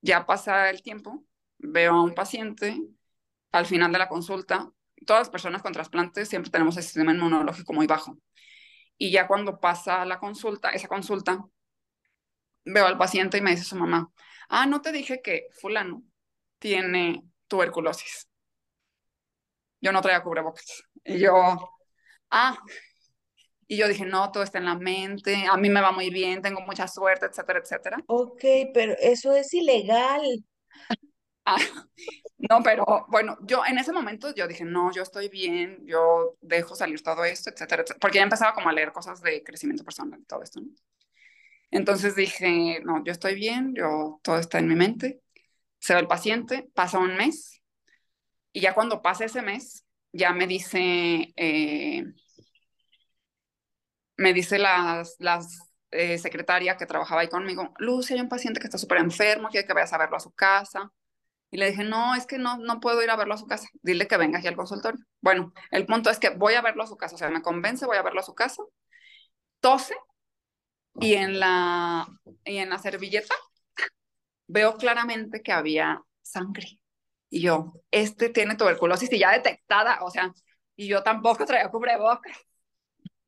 [0.01, 1.25] ya pasa el tiempo,
[1.59, 2.79] veo a un paciente,
[3.53, 4.71] al final de la consulta,
[5.07, 8.19] todas las personas con trasplantes siempre tenemos el sistema inmunológico muy bajo.
[8.99, 11.45] Y ya cuando pasa la consulta, esa consulta,
[12.65, 14.13] veo al paciente y me dice su mamá,
[14.49, 16.03] ah, no te dije que fulano
[16.59, 18.29] tiene tuberculosis.
[19.81, 20.83] Yo no traía cubrebocas.
[21.05, 21.33] Y yo,
[22.31, 22.59] ah,
[23.69, 26.43] y yo dije, no, todo está en la mente, a mí me va muy bien,
[26.43, 27.99] tengo mucha suerte, etcétera, etcétera.
[28.07, 28.43] Ok,
[28.75, 30.23] pero eso es ilegal.
[32.51, 36.77] No, pero bueno, yo en ese momento yo dije, no, yo estoy bien, yo dejo
[36.77, 40.25] salir todo esto, etcétera, porque ya empezaba como a leer cosas de crecimiento personal y
[40.25, 40.61] todo esto.
[41.71, 45.21] Entonces dije, no, yo estoy bien, yo todo está en mi mente.
[45.79, 47.63] Se va el paciente, pasa un mes
[48.53, 52.05] y ya cuando pasa ese mes, ya me dice, eh,
[54.17, 55.59] me dice las, las
[55.91, 59.67] eh, secretaria que trabajaba ahí conmigo, Lucy, hay un paciente que está súper enfermo, quiere
[59.67, 60.91] que vayas a verlo a su casa.
[61.51, 63.69] Y le dije, no, es que no, no puedo ir a verlo a su casa.
[63.83, 65.05] Dile que venga aquí al consultorio.
[65.21, 67.15] Bueno, el punto es que voy a verlo a su casa.
[67.15, 68.63] O sea, me convence, voy a verlo a su casa.
[69.61, 69.95] Tose
[71.01, 72.07] y en la,
[72.45, 73.35] y en la servilleta
[74.47, 76.81] veo claramente que había sangre.
[77.31, 80.33] Y yo, este tiene tuberculosis y ya detectada, o sea,
[80.77, 82.37] y yo tampoco traía cubrebocas.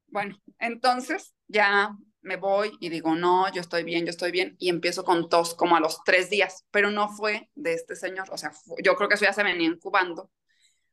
[0.09, 4.69] Bueno, entonces ya me voy y digo, no, yo estoy bien, yo estoy bien, y
[4.69, 8.37] empiezo con tos como a los tres días, pero no fue de este señor, o
[8.37, 8.53] sea,
[8.83, 10.31] yo creo que eso ya se venía incubando,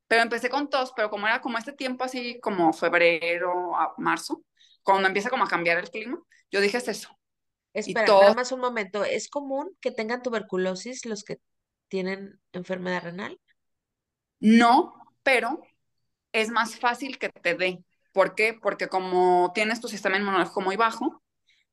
[0.08, 4.44] pero empecé con tos, pero como era como este tiempo así como febrero a marzo,
[4.84, 6.18] cuando empieza como a cambiar el clima,
[6.50, 7.10] yo dije, es eso.
[7.74, 11.40] Espera, nada más un momento, ¿es común que tengan tuberculosis los que
[11.90, 13.40] tienen enfermedad renal?
[14.40, 15.62] No, pero
[16.32, 17.84] es más fácil que te dé.
[18.18, 18.56] ¿Por qué?
[18.60, 21.22] Porque como tienes tu sistema inmunológico muy bajo,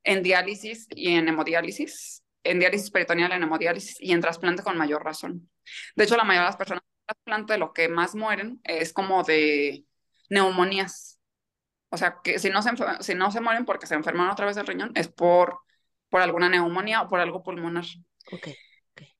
[0.02, 5.02] en diálisis y en hemodiálisis, en diálisis peritoneal, en hemodiálisis y en trasplante con mayor
[5.02, 5.50] razón.
[5.96, 9.22] De hecho, la mayoría de las personas en trasplante lo que más mueren es como
[9.22, 9.86] de
[10.28, 11.18] neumonías.
[11.88, 14.54] O sea, que si no se, si no se mueren porque se enferman otra vez
[14.54, 15.60] del riñón, es por,
[16.10, 17.86] por alguna neumonía o por algo pulmonar.
[18.30, 18.54] Okay.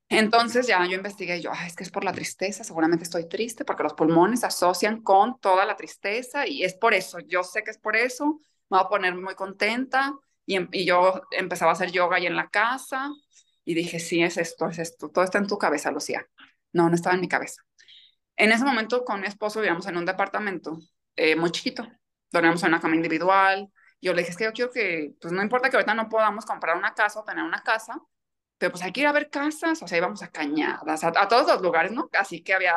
[0.09, 3.83] Entonces ya yo investigué, yo, es que es por la tristeza, seguramente estoy triste porque
[3.83, 7.71] los pulmones se asocian con toda la tristeza y es por eso, yo sé que
[7.71, 8.41] es por eso,
[8.71, 10.15] me voy a poner muy contenta
[10.47, 13.11] y, em, y yo empezaba a hacer yoga ahí en la casa
[13.65, 16.27] y dije, sí, es esto, es esto, todo está en tu cabeza, Lucía.
[16.73, 17.63] No, no estaba en mi cabeza.
[18.37, 20.79] En ese momento con mi esposo vivíamos en un departamento
[21.17, 21.87] eh, muy chiquito,
[22.33, 23.71] dormíamos en una cama individual.
[24.01, 26.45] Yo le dije, es que yo quiero que, pues no importa que ahorita no podamos
[26.45, 27.99] comprar una casa o tener una casa,
[28.65, 31.47] pero pues hay que ir a ver casas, o sea, íbamos a Cañadas, a, todos
[31.47, 32.09] los lugares, ¿no?
[32.19, 32.75] Así que había,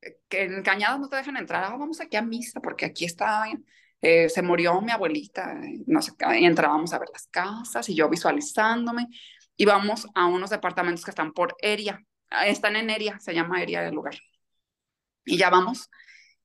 [0.00, 3.04] eh, que en Cañadas no te dejan entrar, ah, vamos aquí a misa, porque aquí
[3.04, 3.46] está,
[4.00, 8.08] eh, se murió mi abuelita, no sé, y entrábamos a ver las casas, y yo
[8.08, 9.08] visualizándome,
[9.56, 12.00] y vamos a unos departamentos que están por Eria,
[12.30, 14.18] ah, están en Eria, se llama Eria el lugar.
[15.24, 15.90] Y ya vamos,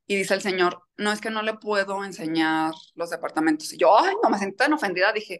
[0.07, 3.71] y dice el señor, no es que no le puedo enseñar los departamentos.
[3.71, 5.39] Y yo, ay, no me sentí tan ofendida, dije,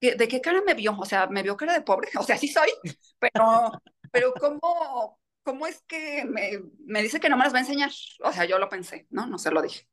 [0.00, 0.96] ¿de qué cara me vio?
[0.98, 2.70] O sea, me vio cara de pobre, o sea, sí soy,
[3.18, 3.70] pero,
[4.12, 7.90] pero ¿cómo, cómo es que me, me dice que no me las va a enseñar?
[8.22, 9.26] O sea, yo lo pensé, ¿no?
[9.26, 9.88] No se lo dije.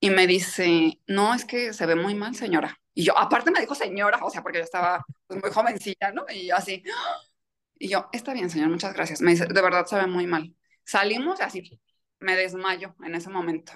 [0.00, 2.78] Y me dice, no, es que se ve muy mal, señora.
[2.94, 6.24] Y yo, aparte me dijo señora, o sea, porque yo estaba pues, muy jovencilla, ¿no?
[6.28, 6.82] Y yo así,
[7.78, 9.20] y yo, está bien, señor, muchas gracias.
[9.20, 10.54] Me dice, de verdad se ve muy mal.
[10.84, 11.80] Salimos así,
[12.20, 13.72] me desmayo en ese momento.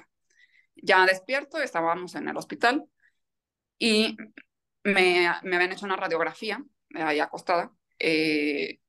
[0.77, 2.85] Ya despierto, estábamos en el hospital
[3.79, 4.17] y
[4.85, 6.63] me, me habían hecho una radiografía
[6.95, 8.81] ahí acostada eh,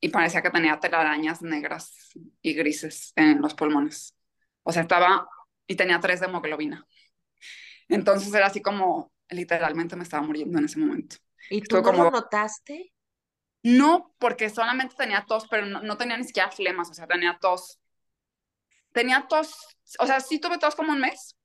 [0.00, 2.12] y parecía que tenía telarañas negras
[2.42, 4.14] y grises en los pulmones.
[4.62, 5.28] O sea, estaba
[5.66, 6.86] y tenía tres de hemoglobina.
[7.88, 11.16] Entonces era así como literalmente me estaba muriendo en ese momento.
[11.50, 12.92] ¿Y tú cómo lo notaste?
[13.62, 17.38] No, porque solamente tenía tos, pero no, no, tenía ni siquiera flemas, o sea, tenía
[17.40, 17.80] tos.
[18.92, 19.54] Tenía tos,
[19.98, 21.36] o sea, sí tuve tos como un mes,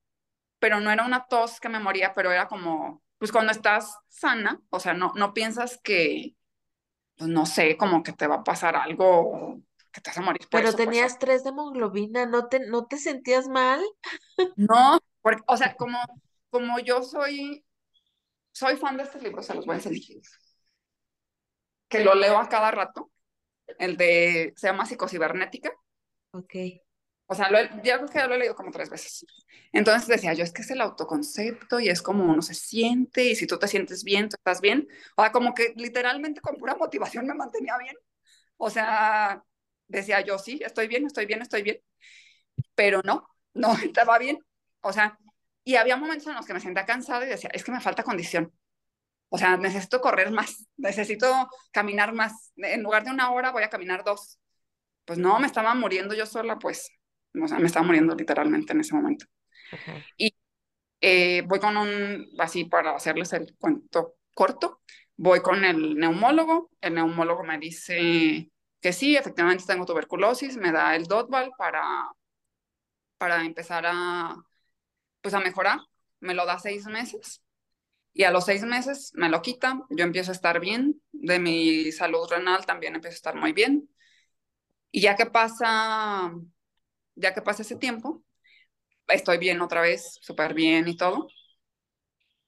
[0.58, 4.62] pero no era una tos que me moría, pero era como pues cuando estás sana,
[4.70, 6.36] o sea, no, no piensas que,
[7.16, 9.62] pues no sé, como que te va a pasar algo,
[9.92, 10.48] que te vas a morir.
[10.50, 13.80] Por Pero eso, tenías tres de hemoglobina, ¿no te, no te sentías mal?
[14.56, 15.98] No, porque, o sea, como,
[16.50, 17.64] como yo soy,
[18.52, 20.00] soy fan de este libro, se los voy a enseñar,
[21.88, 23.10] que lo leo a cada rato,
[23.78, 25.72] el de, se llama Psicocibernética,
[26.32, 26.54] Ok.
[27.30, 29.24] O sea, lo ya creo que lo he leído como tres veces.
[29.72, 33.36] Entonces decía yo, es que es el autoconcepto y es como uno se siente y
[33.36, 34.88] si tú te sientes bien, tú estás bien.
[35.16, 37.94] O sea, como que literalmente con pura motivación me mantenía bien.
[38.56, 39.44] O sea,
[39.86, 41.78] decía yo, sí, estoy bien, estoy bien, estoy bien.
[42.74, 44.38] Pero no, no estaba bien.
[44.80, 45.18] O sea,
[45.64, 48.02] y había momentos en los que me sentía cansada y decía, es que me falta
[48.02, 48.52] condición.
[49.28, 52.52] O sea, necesito correr más, necesito caminar más.
[52.56, 54.40] En lugar de una hora voy a caminar dos.
[55.04, 56.90] Pues no, me estaba muriendo yo sola, pues.
[57.34, 59.26] O sea, me estaba muriendo literalmente en ese momento.
[59.72, 60.04] Ajá.
[61.00, 64.82] Eh, voy con un, así para hacerles el cuento corto,
[65.16, 68.50] voy con el neumólogo, el neumólogo me dice
[68.80, 72.10] que sí, efectivamente tengo tuberculosis, me da el Dotval para,
[73.16, 74.36] para empezar a,
[75.22, 75.80] pues a mejorar,
[76.20, 77.42] me lo da seis meses
[78.12, 81.92] y a los seis meses me lo quita, yo empiezo a estar bien, de mi
[81.92, 83.88] salud renal también empiezo a estar muy bien
[84.90, 86.32] y ya que pasa,
[87.20, 88.24] ya que pasa ese tiempo,
[89.08, 91.28] estoy bien otra vez, súper bien y todo.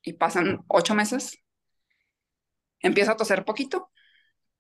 [0.03, 1.39] Y pasan ocho meses,
[2.81, 3.91] empiezo a toser poquito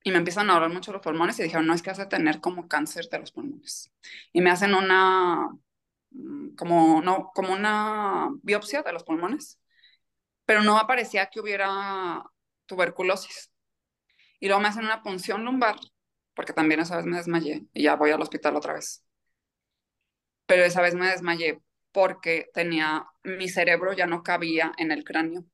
[0.04, 2.40] y me empiezan a doler mucho los pulmones y dijeron, no, es que hace tener
[2.40, 3.92] como cáncer de los pulmones.
[4.32, 5.48] Y me hacen una,
[6.10, 9.60] mm, como, no, como una biopsia de los pulmones,
[10.46, 12.24] pero no aparecía que hubiera
[12.66, 13.52] tuberculosis.
[14.40, 15.76] Y luego me hacen una punción lumbar,
[16.34, 19.04] porque también esa vez me desmayé y ya voy al hospital otra vez.
[20.52, 25.46] Pero esa vez me desmayé porque tenía, mi cerebro ya no cabía en el cráneo,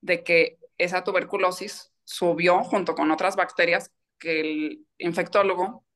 [0.00, 5.86] de que esa tuberculosis subió junto con otras bacterias que el infectólogo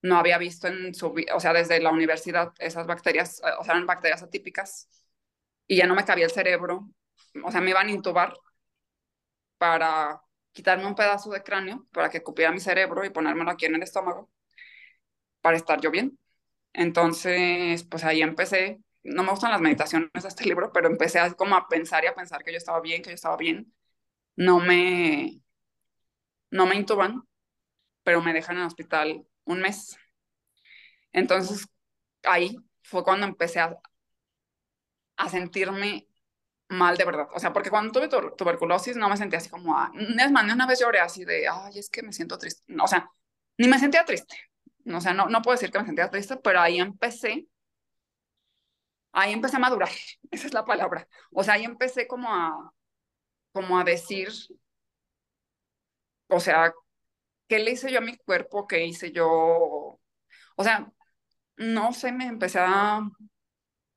[0.00, 3.86] no había visto en su o sea, desde la universidad, esas bacterias, o sea, eran
[3.86, 4.88] bacterias atípicas,
[5.66, 6.88] y ya no me cabía el cerebro,
[7.42, 8.32] o sea, me iban a intubar
[9.58, 13.74] para quitarme un pedazo de cráneo, para que cupiera mi cerebro y ponérmelo aquí en
[13.74, 14.30] el estómago,
[15.40, 16.16] para estar yo bien.
[16.78, 21.32] Entonces, pues ahí empecé, no me gustan las meditaciones de este libro, pero empecé a,
[21.34, 23.74] como a pensar y a pensar que yo estaba bien, que yo estaba bien.
[24.36, 25.42] No me,
[26.50, 27.22] no me intuban,
[28.04, 29.98] pero me dejan en el hospital un mes.
[31.12, 31.66] Entonces,
[32.24, 33.78] ahí fue cuando empecé a,
[35.16, 36.06] a sentirme
[36.68, 37.28] mal de verdad.
[37.34, 40.52] O sea, porque cuando tuve tu tuberculosis no me sentía así como, ah, es más,
[40.52, 42.62] una vez lloré así de, ay, es que me siento triste.
[42.68, 43.10] No, o sea,
[43.58, 44.36] ni me sentía triste.
[44.86, 47.46] O sea, no, no puedo decir que me sentía triste, pero ahí empecé,
[49.12, 49.90] ahí empecé a madurar,
[50.30, 51.08] esa es la palabra.
[51.32, 52.72] O sea, ahí empecé como a,
[53.52, 54.30] como a decir,
[56.28, 56.72] o sea,
[57.48, 58.66] ¿qué le hice yo a mi cuerpo?
[58.68, 59.26] ¿Qué hice yo?
[60.56, 60.92] O sea,
[61.56, 63.00] no sé, me empecé a,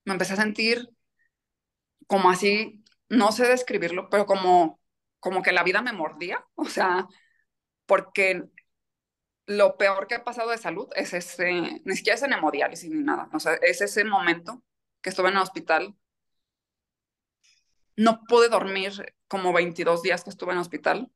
[0.05, 0.89] me empecé a sentir
[2.07, 4.79] como así, no sé describirlo, pero como,
[5.19, 7.07] como que la vida me mordía, o sea,
[7.85, 8.43] porque
[9.57, 13.03] lo peor que ha pasado de salud es ese, ni siquiera es en hemodiálisis ni
[13.03, 14.63] nada, o sea, es ese momento
[15.01, 15.95] que estuve en el hospital.
[17.95, 21.11] No pude dormir como 22 días que estuve en el hospital.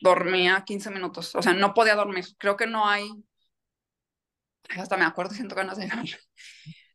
[0.00, 2.24] Dormía 15 minutos, o sea, no podía dormir.
[2.38, 3.08] Creo que no hay,
[4.70, 6.06] hasta me acuerdo, siento de llorar.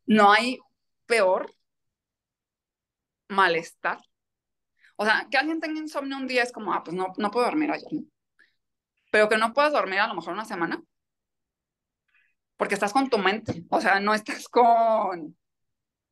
[0.05, 0.59] No hay
[1.05, 1.53] peor
[3.29, 3.99] malestar.
[4.95, 7.45] O sea, que alguien tenga insomnio un día es como, ah, pues no, no puedo
[7.45, 8.03] dormir ayer, ¿no?
[9.11, 10.81] Pero que no puedas dormir a lo mejor una semana,
[12.57, 15.37] porque estás con tu mente, o sea, no estás con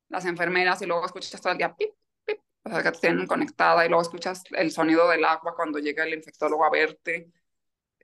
[0.09, 1.91] las enfermeras y luego escuchas todo el día pip,
[2.25, 5.79] pip, o sea, que te tienen conectada y luego escuchas el sonido del agua cuando
[5.79, 7.31] llega el infectólogo a verte,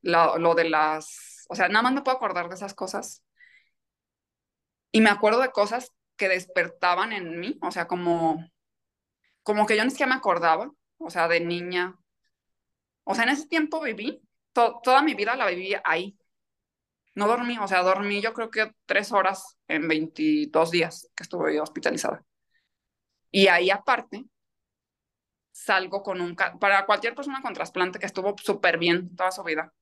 [0.02, 3.24] lo, lo de las, o sea, nada más me puedo acordar de esas cosas.
[4.92, 8.46] Y me acuerdo de cosas que despertaban en mí, o sea, como,
[9.44, 11.96] como que yo ni siquiera me acordaba, o sea, de niña.
[13.04, 14.22] O sea, en ese tiempo viví,
[14.54, 16.18] to toda mi vida la viví ahí.
[17.16, 21.60] No dormí, o sea, dormí yo creo que tres horas en 22 días que estuve
[21.60, 22.24] hospitalizada.
[23.32, 24.26] Y ahí aparte,
[25.52, 29.74] salgo con un, para cualquier persona con trasplante que estuvo súper bien toda su vida.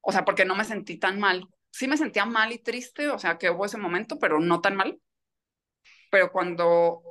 [0.00, 1.46] O sea, porque no me sentí tan mal.
[1.70, 4.76] Sí me sentía mal y triste, o sea, que hubo ese momento, pero no tan
[4.76, 5.00] mal.
[6.10, 7.02] Pero cuando,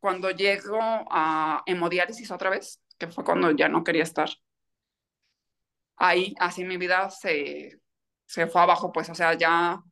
[0.00, 4.30] cuando llego a hemodiálisis otra vez, que fue cuando ya no quería estar,
[5.96, 7.80] ahí así mi vida se,
[8.26, 9.82] se fue abajo, pues, o sea, ya,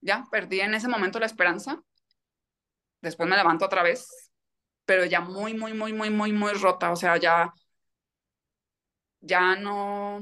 [0.00, 1.82] ya perdí en ese momento la esperanza.
[3.00, 4.30] Después me levanto otra vez,
[4.84, 7.52] pero ya muy, muy, muy, muy, muy, muy rota, o sea, ya
[9.20, 10.20] ya no,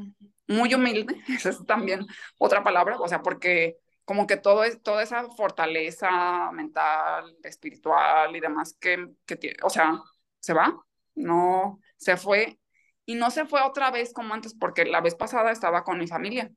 [0.48, 2.06] muy humilde, esa es también
[2.38, 8.40] otra palabra, o sea, porque como que todo es, toda esa fortaleza mental, espiritual y
[8.40, 10.00] demás que, que tiene, o sea,
[10.40, 10.74] se va,
[11.14, 12.58] no, se fue
[13.06, 16.06] y no se fue otra vez como antes, porque la vez pasada estaba con mi
[16.06, 16.52] familia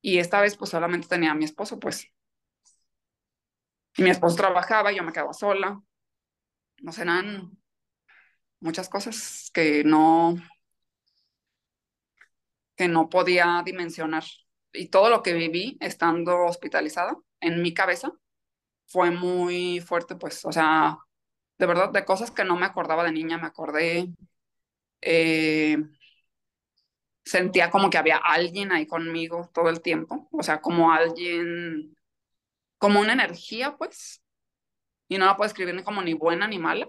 [0.00, 2.12] y esta vez pues solamente tenía a mi esposo, pues.
[3.96, 5.80] Y mi esposo trabajaba, yo me quedaba sola,
[6.82, 7.56] no sé, eran
[8.60, 10.36] muchas cosas que no,
[12.76, 14.24] que no podía dimensionar.
[14.72, 18.12] Y todo lo que viví estando hospitalizada en mi cabeza
[18.86, 20.98] fue muy fuerte, pues, o sea,
[21.58, 24.08] de verdad, de cosas que no me acordaba de niña, me acordé.
[25.04, 25.76] Eh,
[27.24, 31.96] sentía como que había alguien ahí conmigo todo el tiempo, o sea, como alguien,
[32.78, 34.22] como una energía, pues,
[35.08, 36.88] y no la puedo escribir como ni buena ni mala,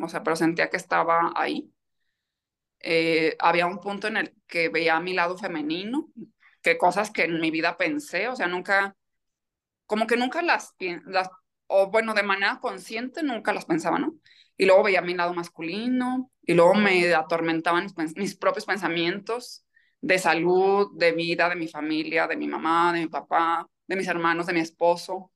[0.00, 1.72] o sea, pero sentía que estaba ahí.
[2.80, 6.10] Eh, había un punto en el que veía a mi lado femenino,
[6.62, 8.96] que cosas que en mi vida pensé, o sea, nunca,
[9.86, 10.74] como que nunca las,
[11.06, 11.30] las
[11.68, 14.14] o bueno, de manera consciente nunca las pensaba, ¿no?
[14.56, 19.64] Y luego veía mi lado masculino, y luego me atormentaban mis, mis propios pensamientos
[20.00, 24.06] de salud, de vida, de mi familia, de mi mamá, de mi papá, de mis
[24.08, 25.32] hermanos, de mi esposo.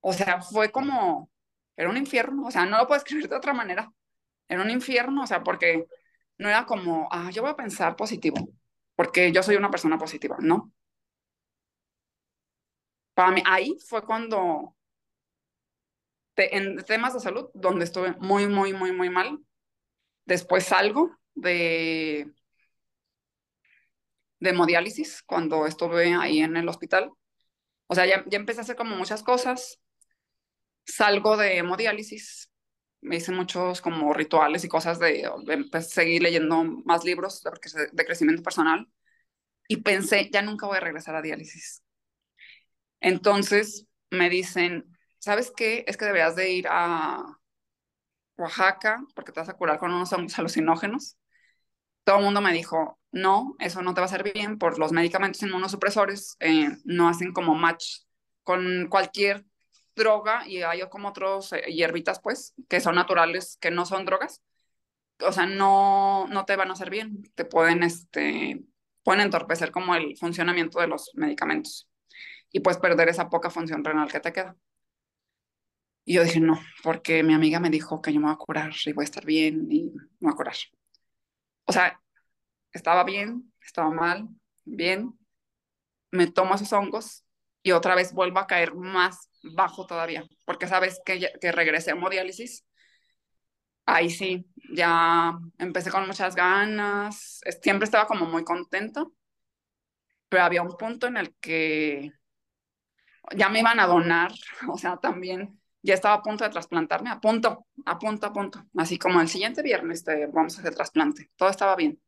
[0.00, 1.30] O sea, fue como,
[1.76, 3.92] era un infierno, o sea, no lo puedo escribir de otra manera.
[4.48, 5.86] Era un infierno, o sea, porque
[6.38, 8.36] no era como, ah, yo voy a pensar positivo,
[8.96, 10.72] porque yo soy una persona positiva, ¿no?
[13.14, 14.74] Para mí, ahí fue cuando,
[16.56, 19.40] en temas de salud, donde estuve muy, muy, muy, muy mal.
[20.26, 22.32] Después salgo de,
[24.40, 27.10] de hemodiálisis cuando estuve ahí en el hospital.
[27.88, 29.80] O sea, ya, ya empecé a hacer como muchas cosas.
[30.86, 32.50] Salgo de hemodiálisis,
[33.02, 38.04] me hice muchos como rituales y cosas de, de seguir leyendo más libros de, de
[38.06, 38.88] crecimiento personal
[39.68, 41.82] y pensé, ya nunca voy a regresar a diálisis.
[43.00, 45.84] Entonces me dicen, ¿sabes qué?
[45.86, 47.38] Es que deberías de ir a
[48.36, 51.16] Oaxaca porque te vas a curar con unos alucinógenos.
[52.04, 54.92] Todo el mundo me dijo, no, eso no te va a hacer bien por los
[54.92, 58.02] medicamentos inmunosupresores, eh, no hacen como match
[58.42, 59.44] con cualquier
[59.94, 64.42] droga y hay como otros eh, hierbitas, pues, que son naturales, que no son drogas.
[65.20, 68.62] O sea, no, no te van a hacer bien, te pueden, este,
[69.02, 71.88] pueden entorpecer como el funcionamiento de los medicamentos
[72.52, 74.56] y puedes perder esa poca función renal que te queda.
[76.08, 78.72] Y yo dije, no, porque mi amiga me dijo que yo me voy a curar
[78.86, 80.56] y voy a estar bien y me voy a curar.
[81.66, 82.00] O sea,
[82.72, 84.26] estaba bien, estaba mal,
[84.64, 85.12] bien,
[86.10, 87.26] me tomo esos hongos
[87.62, 91.92] y otra vez vuelvo a caer más bajo todavía, porque sabes que, que regresé a
[91.92, 92.64] hemodiálisis.
[93.84, 99.12] Ahí sí, ya empecé con muchas ganas, siempre estaba como muy contento,
[100.30, 102.12] pero había un punto en el que
[103.36, 104.32] ya me iban a donar,
[104.70, 108.64] o sea, también ya estaba a punto de trasplantarme, a punto, a punto, a punto,
[108.76, 112.00] así como el siguiente viernes te vamos a hacer trasplante, todo estaba bien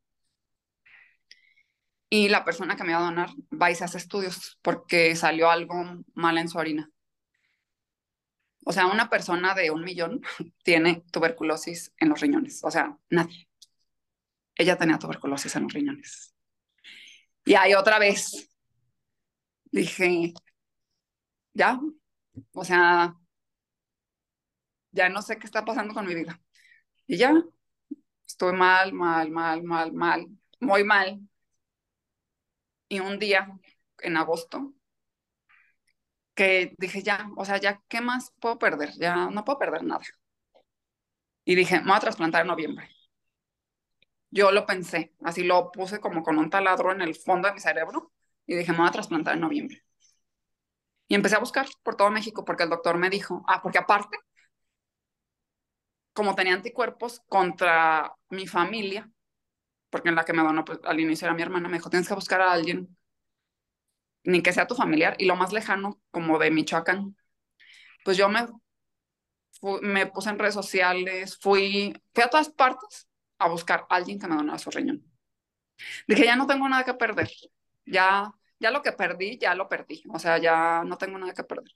[2.10, 5.48] y la persona que me va a donar va y se hace estudios porque salió
[5.48, 6.90] algo mal en su orina.
[8.64, 10.20] O sea, una persona de un millón
[10.64, 12.62] tiene tuberculosis en los riñones.
[12.64, 13.48] O sea, nadie.
[14.56, 16.34] Ella tenía tuberculosis en los riñones.
[17.44, 18.50] Y ahí otra vez
[19.70, 20.34] dije,
[21.54, 21.80] ya,
[22.52, 23.16] o sea,
[24.92, 26.40] ya no sé qué está pasando con mi vida.
[27.06, 27.34] Y ya,
[28.26, 30.26] estoy mal, mal, mal, mal, mal,
[30.60, 31.20] muy mal.
[32.88, 33.48] Y un día,
[34.00, 34.74] en agosto,
[36.34, 38.90] que dije, ya, o sea, ya, ¿qué más puedo perder?
[38.98, 40.02] Ya no puedo perder nada.
[41.44, 42.88] Y dije, me voy a trasplantar en noviembre.
[44.30, 47.60] Yo lo pensé, así lo puse como con un taladro en el fondo de mi
[47.60, 48.12] cerebro
[48.46, 49.82] y dije, me voy a trasplantar en noviembre.
[51.08, 54.16] Y empecé a buscar por todo México porque el doctor me dijo, ah, porque aparte,
[56.12, 59.10] como tenía anticuerpos contra mi familia,
[59.90, 62.08] porque en la que me donó pues, al inicio era mi hermana, me dijo, tienes
[62.08, 62.96] que buscar a alguien,
[64.24, 67.16] ni que sea tu familiar, y lo más lejano, como de Michoacán.
[68.04, 68.46] Pues yo me,
[69.82, 73.08] me puse en redes sociales, fui, fui a todas partes
[73.38, 75.04] a buscar a alguien que me donara su riñón.
[76.06, 77.30] Dije, ya no tengo nada que perder,
[77.86, 81.44] ya, ya lo que perdí, ya lo perdí, o sea, ya no tengo nada que
[81.44, 81.72] perder.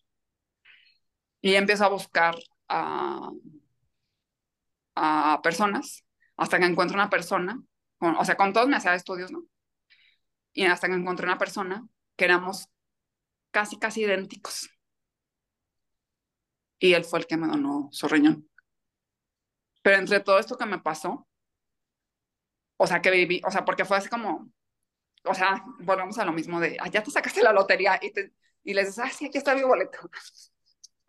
[1.41, 2.37] Y empiezo a buscar
[2.69, 3.31] a,
[4.95, 6.05] a personas
[6.37, 7.63] hasta que encuentro una persona
[8.13, 9.45] o sea, con todos me hacía estudios, ¿no?
[10.53, 11.87] Y hasta que encontré una persona
[12.17, 12.69] que éramos
[13.51, 14.71] casi, casi idénticos.
[16.79, 18.49] Y él fue el que me donó su riñón.
[19.83, 21.27] Pero entre todo esto que me pasó,
[22.77, 24.51] o sea, que viví, o sea, porque fue así como,
[25.25, 28.33] o sea, volvemos a lo mismo de, ah, ya te sacaste la lotería y, te,
[28.63, 29.99] y les dices, ah, sí, aquí está mi boleto.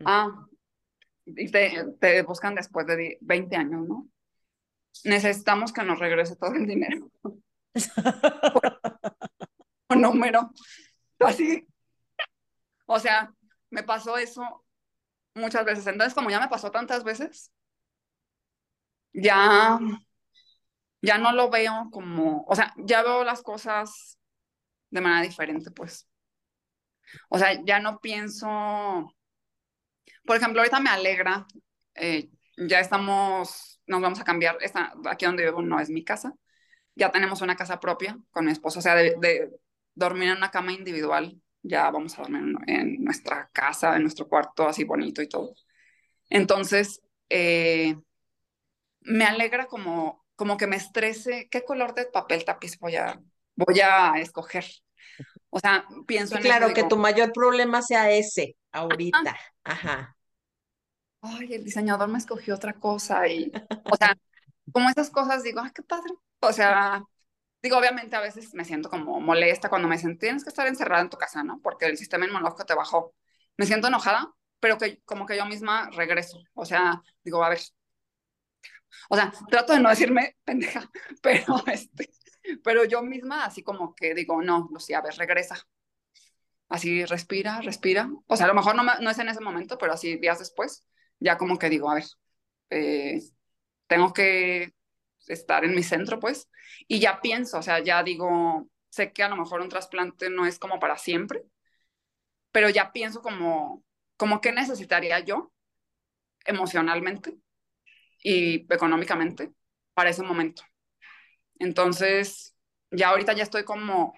[0.04, 0.46] ah,
[1.26, 4.08] y te, te buscan después de 20 años, ¿no?
[5.04, 7.10] Necesitamos que nos regrese todo el dinero.
[9.90, 10.50] Un número.
[11.20, 11.66] Así.
[12.86, 13.32] O sea,
[13.70, 14.64] me pasó eso
[15.34, 15.86] muchas veces.
[15.86, 17.52] Entonces, como ya me pasó tantas veces,
[19.12, 19.78] ya,
[21.02, 24.18] ya no lo veo como, o sea, ya veo las cosas
[24.90, 26.08] de manera diferente, pues.
[27.28, 29.14] O sea, ya no pienso,
[30.26, 31.46] por ejemplo, ahorita me alegra,
[31.94, 36.34] eh, ya estamos, nos vamos a cambiar, esta, aquí donde vivo no es mi casa,
[36.94, 39.50] ya tenemos una casa propia con mi esposo, o sea, de, de
[39.94, 44.68] dormir en una cama individual, ya vamos a dormir en, nuestra casa, en nuestro cuarto
[44.68, 45.54] así bonito y todo.
[46.28, 47.96] Entonces, eh,
[49.00, 53.20] me alegra como, como que me estrese, ¿qué color de papel tapiz voy a,
[53.54, 54.64] voy a escoger?
[55.50, 59.36] O sea, pienso en Claro, que tu mayor problema sea ese, ahorita.
[59.64, 60.15] Ajá.
[61.26, 63.52] Ay, el diseñador me escogió otra cosa y,
[63.84, 64.16] o sea,
[64.72, 66.12] como esas cosas digo, ay, qué padre.
[66.40, 67.02] O sea,
[67.62, 71.02] digo, obviamente a veces me siento como molesta cuando me dicen, tienes que estar encerrada
[71.02, 71.60] en tu casa, ¿no?
[71.62, 73.14] Porque el sistema inmunológico te bajó.
[73.56, 76.40] Me siento enojada, pero que como que yo misma regreso.
[76.54, 77.60] O sea, digo, a ver.
[79.08, 80.90] O sea, trato de no decirme pendeja,
[81.22, 82.10] pero este,
[82.64, 85.56] pero yo misma así como que digo, no, Lucía, a ver, regresa.
[86.68, 88.10] Así respira, respira.
[88.26, 90.84] O sea, a lo mejor no, no es en ese momento, pero así días después,
[91.20, 92.04] ya como que digo, a ver,
[92.70, 93.20] eh,
[93.86, 94.72] tengo que
[95.28, 96.48] estar en mi centro, pues,
[96.88, 100.46] y ya pienso, o sea, ya digo, sé que a lo mejor un trasplante no
[100.46, 101.44] es como para siempre,
[102.52, 103.84] pero ya pienso como,
[104.16, 105.52] como qué necesitaría yo
[106.46, 107.38] emocionalmente
[108.22, 109.52] y económicamente
[109.94, 110.62] para ese momento.
[111.58, 112.56] Entonces,
[112.90, 114.14] ya ahorita ya estoy como,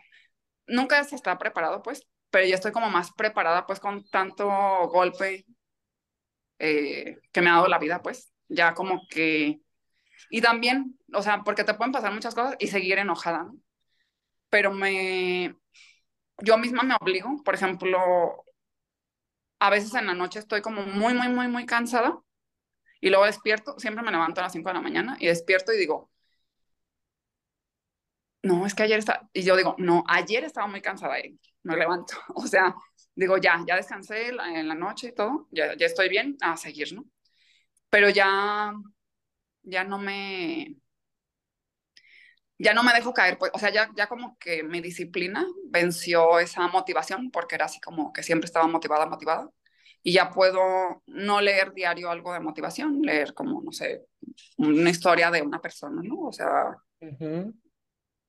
[0.66, 4.46] nunca se está preparado, pues, pero ya estoy como más preparada, pues, con tanto
[4.90, 5.46] golpe
[6.58, 9.60] eh, que me ha dado la vida, pues, ya como que,
[10.30, 13.56] y también, o sea, porque te pueden pasar muchas cosas y seguir enojada, ¿no?
[14.50, 15.56] Pero me,
[16.38, 18.44] yo misma me obligo, por ejemplo,
[19.60, 22.18] a veces en la noche estoy como muy, muy, muy, muy cansada
[23.00, 25.78] y luego despierto, siempre me levanto a las 5 de la mañana y despierto y
[25.78, 26.10] digo,
[28.42, 31.76] no, es que ayer estaba, y yo digo, no, ayer estaba muy cansada y me
[31.76, 32.74] levanto, o sea,
[33.18, 36.92] digo, ya, ya descansé en la noche y todo, ya, ya estoy bien, a seguir,
[36.94, 37.04] ¿no?
[37.90, 38.72] Pero ya,
[39.62, 40.76] ya no me,
[42.58, 46.38] ya no me dejo caer, pues, o sea, ya, ya como que mi disciplina venció
[46.38, 49.50] esa motivación, porque era así como que siempre estaba motivada, motivada,
[50.04, 54.06] y ya puedo no leer diario algo de motivación, leer como, no sé,
[54.58, 56.20] una historia de una persona, ¿no?
[56.20, 56.76] O sea,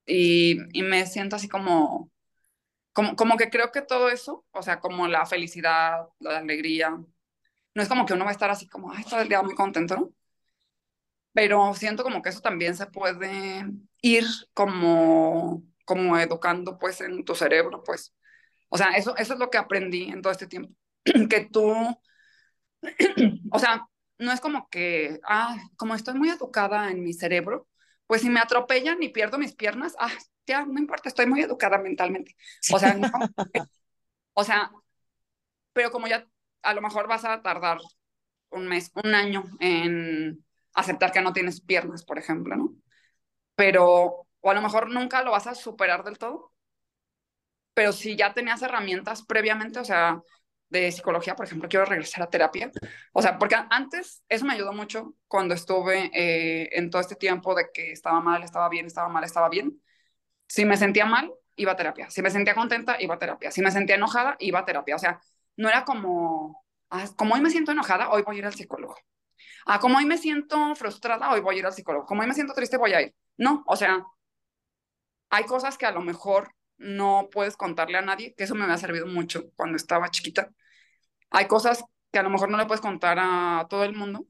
[0.07, 2.09] y, y, me siento así como,
[2.93, 6.89] como, como que creo que todo eso, o sea, como la felicidad, la alegría,
[7.75, 9.55] no es como que uno va a estar así como, ay, todo el día muy
[9.55, 10.13] contento, ¿no?
[11.33, 13.65] Pero siento como que eso también se puede
[14.01, 18.13] ir como, como educando pues en tu cerebro, pues.
[18.69, 20.73] O sea, eso, eso es lo que aprendí en todo este tiempo.
[21.29, 21.73] que tú,
[23.51, 23.87] o sea,
[24.17, 27.68] no es como que, ah, como estoy muy educada en mi cerebro,
[28.10, 30.10] pues si me atropellan y pierdo mis piernas, ah,
[30.47, 32.36] ya, no importa, estoy muy educada mentalmente.
[32.74, 32.97] O sea,
[34.34, 34.72] o sea,
[35.74, 36.28] pero como ya
[36.64, 37.78] a lo mejor vas a tardar
[38.49, 40.43] un mes, un año en
[40.74, 42.74] aceptar que no tienes piernas, por ejemplo, ¿no?
[43.53, 46.51] Pero, o a lo mejor nunca lo vas a superar del todo,
[47.76, 50.20] pero si ya tenías herramientas previamente, o sea,
[50.70, 52.72] de psicología, por ejemplo, quiero regresar a terapia.
[53.13, 57.55] O sea, porque antes eso me ayudó mucho cuando estuve eh, en todo este tiempo
[57.55, 59.82] de que estaba mal, estaba bien, estaba mal, estaba bien.
[60.47, 62.09] Si me sentía mal, iba a terapia.
[62.09, 63.51] Si me sentía contenta, iba a terapia.
[63.51, 64.95] Si me sentía enojada, iba a terapia.
[64.95, 65.20] O sea,
[65.57, 68.95] no era como, ah, como hoy me siento enojada, hoy voy a ir al psicólogo.
[69.65, 72.05] Ah, como hoy me siento frustrada, hoy voy a ir al psicólogo.
[72.05, 73.15] Como hoy me siento triste, voy a ir.
[73.38, 74.03] No, o sea,
[75.30, 78.78] hay cosas que a lo mejor no puedes contarle a nadie, que eso me ha
[78.78, 80.49] servido mucho cuando estaba chiquita.
[81.32, 84.25] Hay cosas que a lo mejor no le puedes contar a todo el mundo,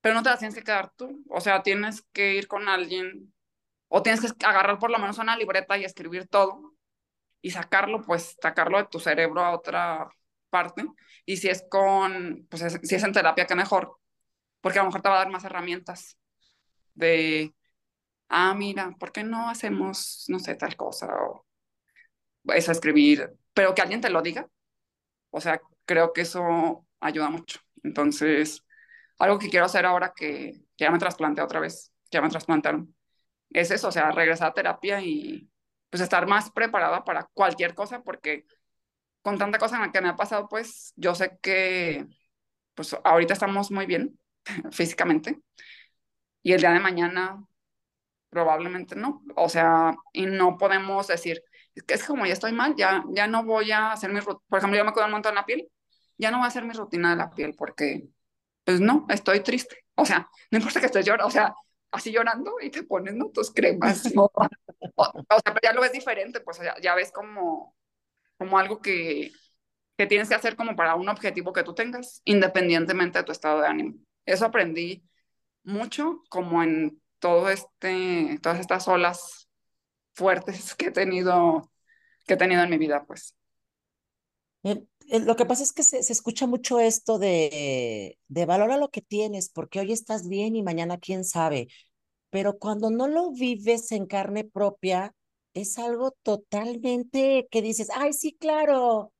[0.00, 1.24] pero no te las tienes que quedar tú.
[1.28, 3.32] O sea, tienes que ir con alguien
[3.88, 6.74] o tienes que agarrar por lo menos una libreta y escribir todo
[7.42, 10.08] y sacarlo, pues sacarlo de tu cerebro a otra
[10.50, 10.84] parte.
[11.26, 13.98] Y si es con, pues si es en terapia, que mejor,
[14.60, 16.18] porque a lo mejor te va a dar más herramientas
[16.94, 17.54] de
[18.30, 21.08] ah, mira, ¿por qué no hacemos, no sé, tal cosa?
[21.14, 21.44] O
[22.54, 24.48] eso, escribir, pero que alguien te lo diga.
[25.30, 25.60] O sea,
[25.90, 27.58] creo que eso ayuda mucho.
[27.82, 28.64] Entonces,
[29.18, 32.94] algo que quiero hacer ahora que, ya me trasplanté otra vez, ya me trasplantaron,
[33.50, 35.50] es eso, o sea, regresar a terapia y
[35.90, 38.44] pues estar más preparada para cualquier cosa, porque
[39.22, 42.06] con tanta cosa en la que me ha pasado, pues yo sé que
[42.74, 44.16] pues ahorita estamos muy bien
[44.70, 45.40] físicamente
[46.42, 47.44] y el día de mañana
[48.30, 49.22] probablemente no.
[49.36, 51.42] O sea, y no podemos decir,
[51.74, 54.20] es que es como ya estoy mal, ya, ya no voy a hacer mi.
[54.20, 55.68] Por ejemplo, yo me cuido un montón la piel,
[56.20, 58.08] ya no voy a hacer mi rutina de la piel porque,
[58.64, 59.84] pues no, estoy triste.
[59.94, 61.54] O sea, no importa que estés llorando, o sea,
[61.90, 63.30] así llorando y te pones ¿no?
[63.30, 64.04] tus cremas.
[64.14, 64.30] o,
[64.94, 67.74] sea, pero ya lo ves diferente, pues ya, ya ves como,
[68.38, 69.32] como algo que,
[69.96, 73.60] que tienes que hacer como para un objetivo que tú tengas, independientemente de tu estado
[73.60, 73.98] de ánimo.
[74.26, 75.02] Eso aprendí
[75.62, 79.48] mucho como en todo este, todas estas olas
[80.12, 81.70] fuertes que he tenido,
[82.26, 83.34] que he tenido en mi vida, pues.
[85.10, 89.48] Lo que pasa es que se, escucha mucho esto de, de valora lo que tienes,
[89.48, 91.68] porque hoy estás bien y mañana quién sabe.
[92.30, 95.14] Pero cuando no lo vives en carne propia,
[95.54, 99.12] es algo totalmente que dices, ay, sí, claro,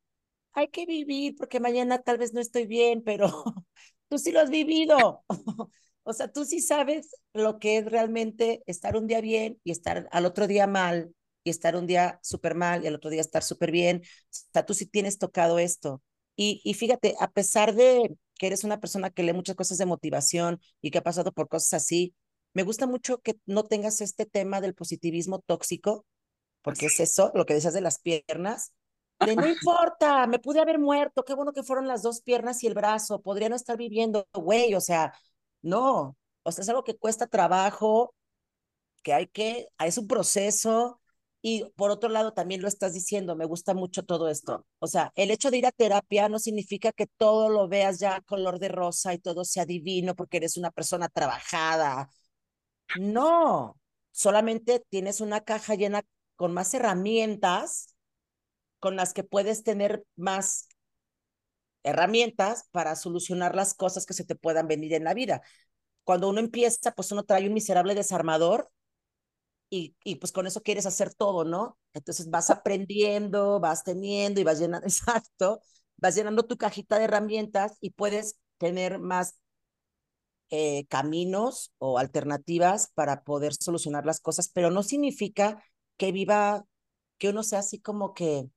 [0.53, 3.29] hay que vivir porque mañana tal vez no estoy bien, pero
[4.09, 5.25] tú sí lo has vivido.
[6.05, 10.09] O sea, tú sí sabes lo que es realmente estar un día bien y estar
[10.13, 11.15] al otro día mal
[11.45, 14.03] y estar un día súper mal y al otro día estar súper bien.
[14.05, 16.03] O sea, tú sí tienes tocado esto.
[16.37, 19.87] Y, y fíjate, a pesar de que eres una persona que lee muchas cosas de
[19.87, 22.15] motivación y que ha pasado por cosas así,
[22.55, 26.07] me gusta mucho que no tengas este tema del positivismo tóxico,
[26.63, 28.73] porque es eso, lo que decías de las piernas,
[29.21, 32.67] de no importa, me pude haber muerto, qué bueno que fueron las dos piernas y
[32.67, 35.13] el brazo, podría no estar viviendo, güey, o sea,
[35.63, 38.15] no, o sea, es algo que cuesta trabajo,
[39.03, 41.00] que hay que, es un proceso.
[41.43, 44.67] Y por otro lado, también lo estás diciendo, me gusta mucho todo esto.
[44.79, 48.21] O sea, el hecho de ir a terapia no significa que todo lo veas ya
[48.23, 52.11] color de rosa y todo sea divino porque eres una persona trabajada.
[53.01, 53.81] No,
[54.13, 56.03] solamente tienes una caja llena
[56.37, 57.95] con más herramientas
[58.81, 60.69] con las que puedes tener más
[61.83, 65.43] herramientas para solucionar las cosas que se te puedan venir en la vida.
[66.05, 68.71] Cuando uno empieza, pues uno trae un miserable desarmador
[69.71, 71.79] y, y pues con eso quieres hacer todo, ¿no?
[71.95, 75.61] Entonces vas aprendiendo, vas teniendo y vas llenando, exacto,
[75.97, 79.37] vas llenando tu cajita de herramientas y puedes tener más
[80.51, 85.63] eh, caminos o alternativas para poder solucionar las cosas, pero no significa
[85.97, 86.65] que viva,
[87.19, 88.49] que uno sea así como que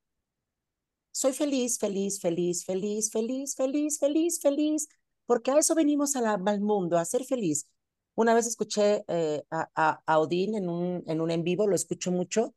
[1.11, 4.87] soy feliz, feliz, feliz, feliz, feliz, feliz, feliz, feliz,
[5.25, 7.67] porque a eso venimos al mundo, a ser feliz.
[8.15, 12.11] Una vez escuché eh, a, a, Odín en un, en un en vivo, lo escucho
[12.11, 12.55] mucho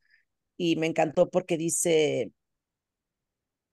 [0.56, 2.32] y me encantó porque dice,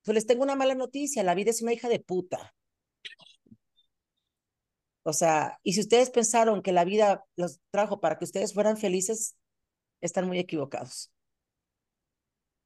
[0.03, 2.53] pues les tengo una mala noticia, la vida es una hija de puta.
[5.03, 8.77] O sea, y si ustedes pensaron que la vida los trajo para que ustedes fueran
[8.77, 9.35] felices,
[10.01, 11.11] están muy equivocados.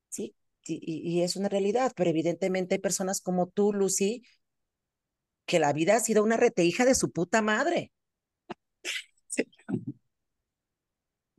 [0.09, 0.35] ¿Sí?
[0.69, 4.23] y, es una realidad, pero evidentemente hay personas como tú, Lucy,
[5.45, 7.91] que la vida ha sido una reteija de su puta madre.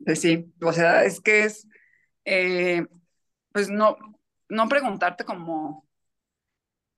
[0.09, 1.69] Pues sí, o sea, es que es,
[2.25, 2.87] eh,
[3.53, 3.99] pues no,
[4.49, 5.87] no preguntarte como,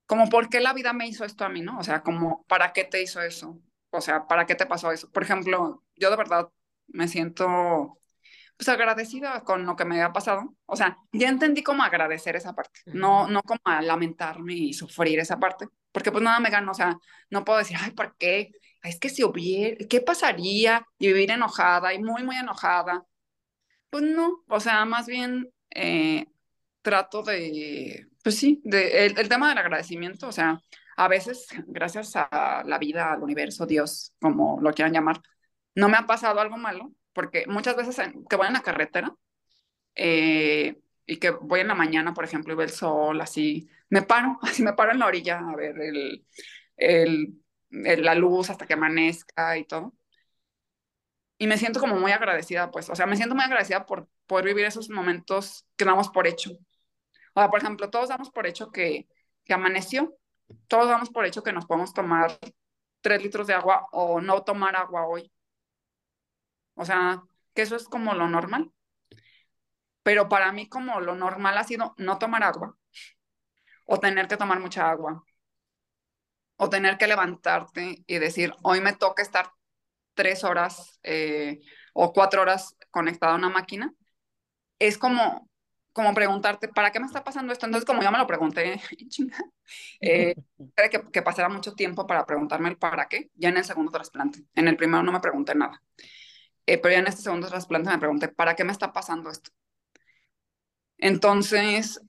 [0.07, 1.77] como por qué la vida me hizo esto a mí, ¿no?
[1.79, 3.61] O sea, como, ¿para qué te hizo eso?
[3.91, 5.11] O sea, ¿para qué te pasó eso?
[5.11, 6.51] Por ejemplo, yo de verdad
[6.89, 7.99] me siento
[8.57, 10.55] pues agradecida con lo que me había pasado.
[10.67, 15.19] O sea, ya entendí cómo agradecer esa parte, no, no como a lamentarme y sufrir
[15.21, 16.99] esa parte, porque pues nada me gano, o sea,
[17.31, 18.53] no puedo decir, ay, ¿por qué?
[18.83, 20.87] Es que si hubiera, ¿qué pasaría?
[20.99, 23.05] Y vivir enojada y muy, muy enojada.
[23.91, 26.27] Pues no, o sea, más bien eh,
[26.83, 30.61] trato de, pues sí, de, el, el tema del agradecimiento, o sea,
[30.97, 35.21] a veces, gracias a la vida, al universo, Dios, como lo quieran llamar,
[35.75, 37.97] no me ha pasado algo malo, porque muchas veces
[38.29, 39.15] que voy en la carretera
[39.95, 44.03] eh, y que voy en la mañana, por ejemplo, y veo el sol, así, me
[44.03, 46.27] paro, así me paro en la orilla a ver el,
[46.77, 47.35] el,
[47.71, 49.95] la luz hasta que amanezca y todo.
[51.39, 54.45] Y me siento como muy agradecida, pues, o sea, me siento muy agradecida por poder
[54.47, 56.53] vivir esos momentos que damos por hecho.
[57.35, 59.09] O sea, por ejemplo, todos damos por hecho que,
[59.45, 60.15] que amaneció,
[60.69, 62.39] todos damos por hecho que nos podemos tomar
[63.01, 65.33] tres litros de agua o no tomar agua hoy.
[66.75, 67.23] O sea,
[67.55, 68.73] que eso es como lo normal.
[70.03, 72.77] Pero para mí como lo normal ha sido no tomar agua
[73.87, 75.25] o tener que tomar mucha agua
[76.61, 79.51] o tener que levantarte y decir, hoy me toca estar
[80.15, 81.61] tres horas eh,
[81.95, 83.95] o cuatro horas conectada a una máquina,
[84.79, 85.49] es como,
[85.93, 87.67] como preguntarte, ¿para qué me está pasando esto?
[87.67, 88.81] Entonces, como yo me lo pregunté,
[90.01, 90.35] eh,
[90.91, 94.45] que, que pasara mucho tiempo para preguntarme el para qué, ya en el segundo trasplante.
[94.55, 95.83] En el primero no me pregunté nada.
[96.67, 99.51] Eh, pero ya en este segundo trasplante me pregunté, ¿para qué me está pasando esto?
[100.99, 102.01] Entonces,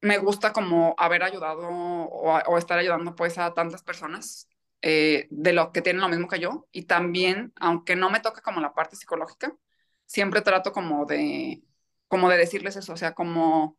[0.00, 4.48] me gusta como haber ayudado o, estar ayudando pues a tantas personas
[4.82, 8.42] eh, de lo que tienen lo mismo que yo y también, aunque no me toca
[8.42, 9.54] como la parte psicológica,
[10.06, 11.62] siempre trato como de,
[12.08, 13.76] como de decirles eso, o sea, como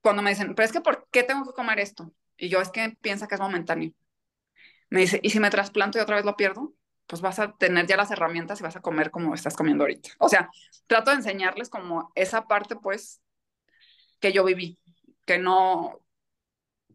[0.00, 2.12] cuando me dicen, pero es que ¿por qué tengo que comer esto?
[2.36, 3.92] Y yo es que piensa que es momentáneo.
[4.90, 6.74] Me dice, ¿y si me trasplanto y otra vez lo pierdo?
[7.06, 10.10] Pues vas a tener ya las herramientas y vas a comer como estás comiendo ahorita.
[10.18, 10.50] O sea,
[10.86, 13.22] trato de enseñarles como esa parte, pues,
[14.22, 14.80] que yo viví,
[15.26, 16.00] que no,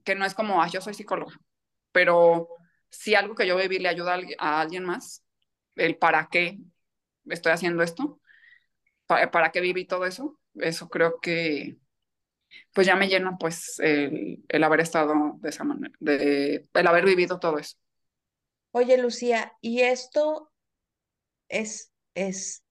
[0.03, 1.39] que no es como, ah, yo soy psicóloga,
[1.91, 2.49] pero
[2.89, 5.25] si algo que yo viví le ayuda a alguien más,
[5.75, 6.59] el para qué
[7.27, 8.21] estoy haciendo esto,
[9.07, 11.77] para, para qué viví todo eso, eso creo que
[12.73, 17.39] pues ya me llena pues el, el haber estado de esa manera, el haber vivido
[17.39, 17.77] todo eso.
[18.71, 20.51] Oye, Lucía, ¿y esto
[21.49, 22.63] es, es,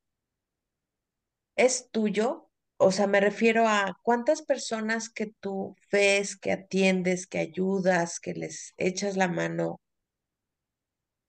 [1.56, 2.45] es tuyo?
[2.78, 8.34] O sea, me refiero a cuántas personas que tú ves, que atiendes, que ayudas, que
[8.34, 9.80] les echas la mano,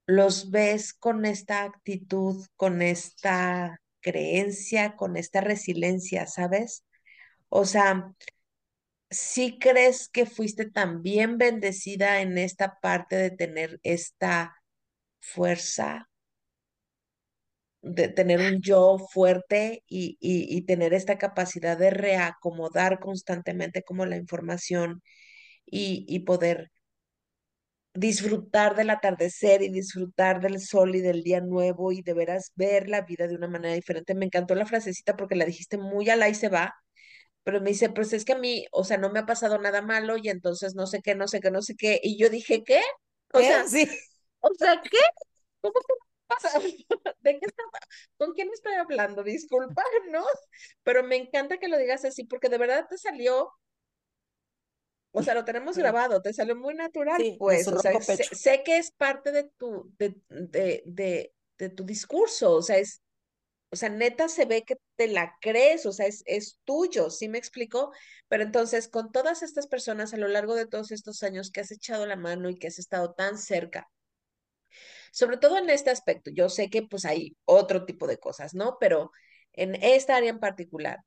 [0.06, 6.84] los ves con esta actitud, con esta creencia, con esta resiliencia, ¿sabes?
[7.50, 8.14] O sea,
[9.10, 14.56] ¿sí crees que fuiste también bendecida en esta parte de tener esta
[15.20, 16.07] fuerza
[17.82, 24.18] de tener un yo fuerte y, y, tener esta capacidad de reacomodar constantemente como la
[24.18, 25.02] información
[25.66, 26.72] y, y poder
[27.94, 32.90] disfrutar del atardecer y disfrutar del sol y del día nuevo y de veras ver
[32.90, 34.14] la vida de una manera diferente.
[34.16, 36.76] Me encantó la frasecita porque la dijiste muy al y se va,
[37.44, 39.82] pero me dice, pues es que a mí, o sea, no me ha pasado nada
[39.82, 42.00] malo y entonces no sé qué, no sé qué, no sé qué.
[42.04, 42.82] Y yo dije, ¿qué?
[43.34, 43.88] O sea, sí.
[44.42, 45.00] O sea, ¿qué?
[45.62, 46.60] ¿Cómo que pasa?
[47.22, 47.64] ¿De qué está?
[48.18, 49.24] ¿Con quién estoy hablando?
[49.24, 50.24] Disculpa, ¿no?
[50.84, 53.52] Pero me encanta que lo digas así porque de verdad te salió,
[55.12, 58.92] o sea, lo tenemos grabado, te salió muy natural, pues, o sea, sé, que es
[58.92, 63.02] parte de tu, de, de, de, de tu discurso, o sea, es,
[63.72, 67.30] o sea, neta se ve que te la crees, o sea, es, es tuyo, ¿sí
[67.30, 67.92] me explico?
[68.28, 71.72] Pero entonces, con todas estas personas a lo largo de todos estos años que has
[71.72, 73.90] echado la mano y que has estado tan cerca,
[75.18, 76.30] sobre todo en este aspecto.
[76.32, 78.78] Yo sé que pues hay otro tipo de cosas, ¿no?
[78.80, 79.12] Pero
[79.54, 81.00] en esta área en particular,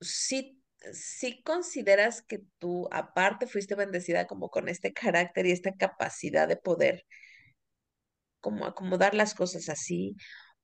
[0.00, 6.46] sí, sí consideras que tú aparte fuiste bendecida como con este carácter y esta capacidad
[6.46, 7.04] de poder
[8.40, 10.16] como acomodar las cosas así.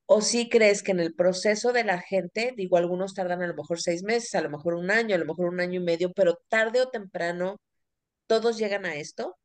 [0.06, 3.54] ¿O sí crees que en el proceso de la gente, digo, algunos tardan a lo
[3.54, 6.12] mejor seis meses, a lo mejor un año, a lo mejor un año y medio,
[6.14, 7.58] pero tarde o temprano,
[8.28, 9.36] todos llegan a esto?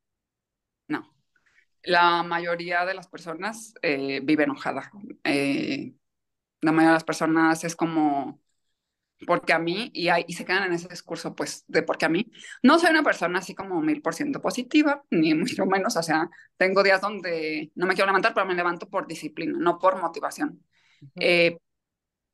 [1.84, 4.90] La mayoría de las personas eh, vive enojada.
[5.24, 5.94] Eh,
[6.62, 8.40] la mayoría de las personas es como,
[9.26, 12.30] porque a mí, y, y se quedan en ese discurso, pues, de porque a mí.
[12.62, 16.30] No soy una persona así como mil por ciento positiva, ni mucho menos, o sea,
[16.56, 20.64] tengo días donde no me quiero levantar, pero me levanto por disciplina, no por motivación.
[21.18, 21.58] Eh,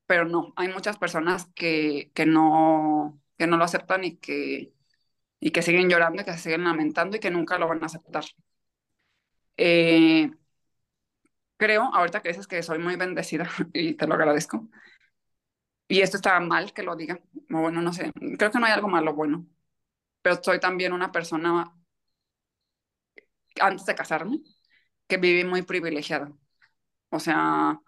[0.06, 4.72] pero no, hay muchas personas que, que, no, que no lo aceptan y que,
[5.40, 7.86] y que siguen llorando y que se siguen lamentando y que nunca lo van a
[7.86, 8.24] aceptar.
[9.58, 10.30] Eh,
[11.56, 14.68] creo, ahorita que dices que soy muy bendecida y te lo agradezco,
[15.88, 17.20] y esto está mal que lo diga,
[17.52, 19.46] o bueno, no sé, creo que no hay algo malo bueno,
[20.22, 21.74] pero soy también una persona,
[23.60, 24.38] antes de casarme,
[25.08, 26.32] que viví muy privilegiada.
[27.10, 27.80] O sea,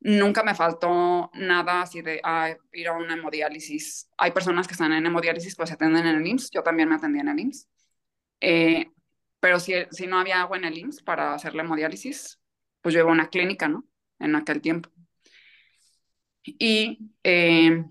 [0.00, 2.20] nunca me faltó nada así de
[2.72, 4.08] ir a una hemodiálisis.
[4.18, 6.96] Hay personas que están en hemodiálisis, pues se atenden en el IMSS, yo también me
[6.96, 7.68] atendí en el IMSS.
[9.44, 12.40] Pero si, si no había agua en el IMSS para hacer la hemodiálisis,
[12.80, 13.84] pues yo iba a una clínica, ¿no?
[14.18, 14.88] En aquel tiempo.
[16.42, 17.84] Y, eh,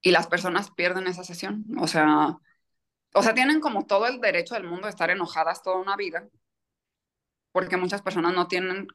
[0.00, 1.64] y las personas pierden esa sesión.
[1.80, 2.38] O sea,
[3.12, 6.28] o sea, tienen como todo el derecho del mundo de estar enojadas toda una vida,
[7.50, 8.86] porque muchas personas no tienen,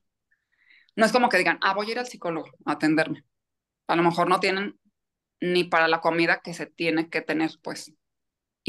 [0.96, 3.26] no es como que digan, ah, voy a ir al psicólogo a atenderme.
[3.88, 4.80] A lo mejor no tienen
[5.42, 7.92] ni para la comida que se tiene que tener, pues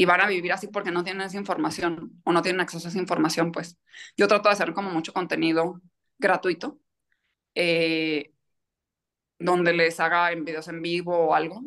[0.01, 2.89] y van a vivir así porque no tienen esa información o no tienen acceso a
[2.89, 3.77] esa información, pues
[4.17, 5.79] yo trato de hacer como mucho contenido
[6.17, 6.79] gratuito,
[7.53, 8.33] eh,
[9.37, 11.61] donde les haga en videos en vivo o algo,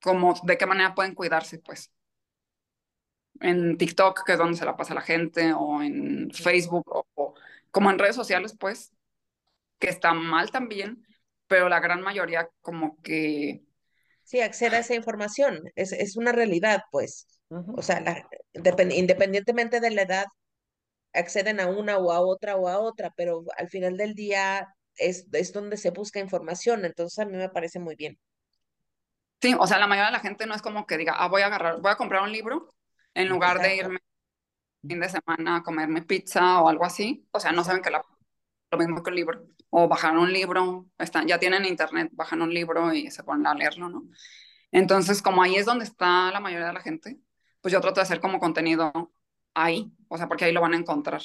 [0.00, 1.92] como de qué manera pueden cuidarse, pues.
[3.40, 6.84] En TikTok, que es donde se la pasa la gente, o en Facebook,
[7.16, 7.34] o,
[7.72, 8.92] como en redes sociales, pues,
[9.80, 11.04] que está mal también,
[11.48, 13.64] pero la gran mayoría como que
[14.30, 17.26] Sí, accede a esa información, es, es una realidad, pues.
[17.48, 20.26] O sea, la, independientemente de la edad,
[21.12, 25.26] acceden a una o a otra o a otra, pero al final del día es,
[25.32, 28.20] es donde se busca información, entonces a mí me parece muy bien.
[29.40, 31.42] Sí, o sea, la mayoría de la gente no es como que diga, ah, voy
[31.42, 32.72] a agarrar, voy a comprar un libro
[33.14, 33.98] en lugar de irme
[34.86, 37.26] fin de semana a comerme pizza o algo así.
[37.32, 38.04] O sea, no saben que la,
[38.70, 39.46] lo mismo que el libro.
[39.70, 43.54] O bajar un libro, están, ya tienen internet, bajan un libro y se ponen a
[43.54, 44.04] leerlo, ¿no?
[44.72, 47.18] Entonces, como ahí es donde está la mayoría de la gente,
[47.60, 49.12] pues yo trato de hacer como contenido
[49.54, 51.22] ahí, o sea, porque ahí lo van a encontrar.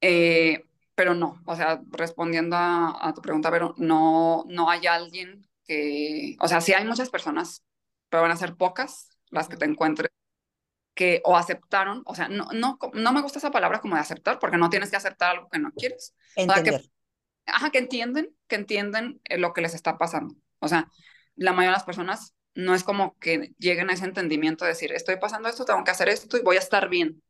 [0.00, 5.46] eh, pero no, o sea, respondiendo a, a, tu pregunta, pero no, no hay alguien
[5.64, 7.64] que, o sea, sí hay muchas personas,
[8.08, 10.10] pero van a ser pocas las que te encuentres
[10.98, 14.40] que o aceptaron, o sea, no, no, no me gusta esa palabra como de aceptar,
[14.40, 16.12] porque no tienes que aceptar algo que no quieres.
[16.34, 16.74] Entender.
[16.74, 16.90] O sea, que,
[17.46, 20.34] ajá, que entienden, que entienden lo que les está pasando.
[20.58, 20.90] O sea,
[21.36, 24.90] la mayoría de las personas no es como que lleguen a ese entendimiento de decir,
[24.90, 27.22] estoy pasando esto, tengo que hacer esto y voy a estar bien.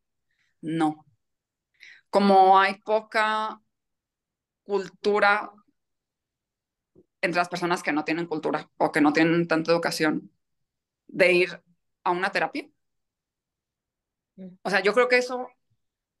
[0.61, 1.05] No.
[2.09, 3.61] Como hay poca
[4.63, 5.51] cultura
[7.21, 10.31] entre las personas que no tienen cultura o que no tienen tanta educación
[11.05, 11.63] de ir
[12.03, 12.67] a una terapia,
[14.61, 15.49] o sea, yo creo que eso,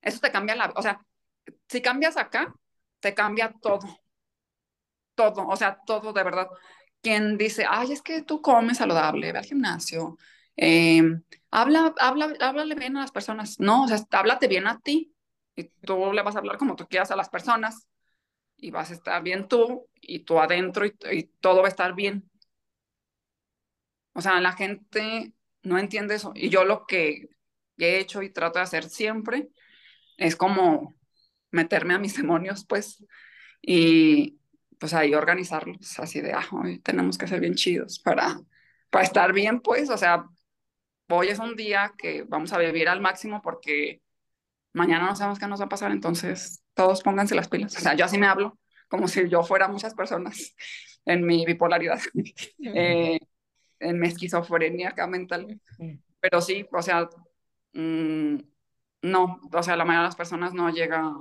[0.01, 1.01] eso te cambia la, o sea,
[1.69, 2.53] si cambias acá,
[2.99, 3.79] te cambia todo,
[5.15, 6.47] todo, o sea, todo de verdad.
[7.01, 10.17] Quien dice, ay, es que tú comes saludable, ve al gimnasio,
[10.57, 11.01] eh,
[11.51, 15.13] habla, habla, háblale bien a las personas, no, o sea, háblate bien a ti
[15.55, 17.87] y tú le vas a hablar como tú quieras a las personas
[18.57, 21.95] y vas a estar bien tú y tú adentro y, y todo va a estar
[21.95, 22.29] bien.
[24.13, 27.29] O sea, la gente no entiende eso y yo lo que
[27.85, 29.49] he hecho y trato de hacer siempre
[30.19, 30.95] es como
[31.51, 33.03] meterme a mis demonios, pues,
[33.61, 34.37] y
[34.79, 38.39] pues ahí organizarlos, así de, ah, hoy tenemos que ser bien chidos para,
[38.89, 40.25] para estar bien, pues, o sea,
[41.09, 44.01] hoy es un día que vamos a vivir al máximo porque
[44.71, 47.95] mañana no sabemos qué nos va a pasar, entonces todos pónganse las pilas, o sea,
[47.95, 48.57] yo así me hablo,
[48.87, 50.55] como si yo fuera muchas personas
[51.05, 51.99] en mi bipolaridad,
[52.59, 53.19] eh,
[53.79, 55.59] en mi esquizofrenia acá mental,
[56.21, 57.09] pero sí, o sea,
[57.73, 58.37] mmm,
[59.03, 61.13] no, o sea, la mayoría de las personas no llega,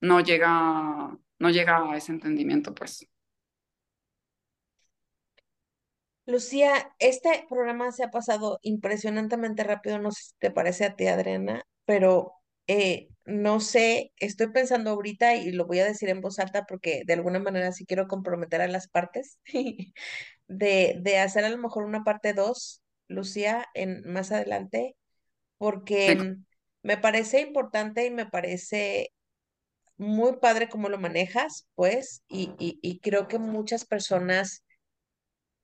[0.00, 3.08] no llega, no llega a ese entendimiento, pues.
[6.26, 11.06] Lucía, este programa se ha pasado impresionantemente rápido, no sé si te parece a ti,
[11.06, 12.34] Adriana, pero
[12.66, 17.02] eh, no sé, estoy pensando ahorita y lo voy a decir en voz alta porque
[17.06, 19.38] de alguna manera sí quiero comprometer a las partes
[20.48, 24.96] de, de hacer a lo mejor una parte 2, Lucía, en más adelante,
[25.58, 26.44] porque Sí.
[26.82, 29.12] me parece importante y me parece
[29.98, 34.64] muy padre cómo lo manejas, pues, y, y, y creo que muchas personas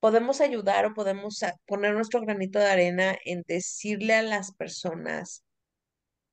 [0.01, 5.45] podemos ayudar o podemos poner nuestro granito de arena en decirle a las personas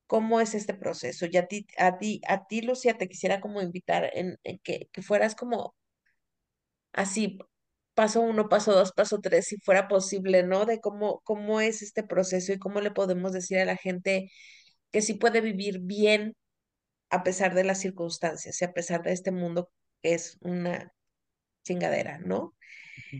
[0.08, 1.26] cómo es este proceso.
[1.32, 4.90] Y a ti, a ti, a ti, Lucía, te quisiera como invitar en, en que,
[4.94, 5.76] que fueras como
[6.94, 7.38] así,
[8.02, 10.66] paso uno, paso dos, paso tres, si fuera posible, ¿no?
[10.66, 14.32] De cómo, cómo es este proceso y cómo le podemos decir a la gente
[14.92, 16.36] que sí puede vivir bien
[17.12, 19.72] a pesar de las circunstancias y a pesar de este mundo
[20.04, 20.94] que es una
[21.64, 22.56] chingadera, ¿no?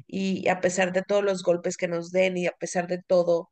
[0.08, 3.52] Y a pesar de todos los golpes que nos den y a pesar de todo,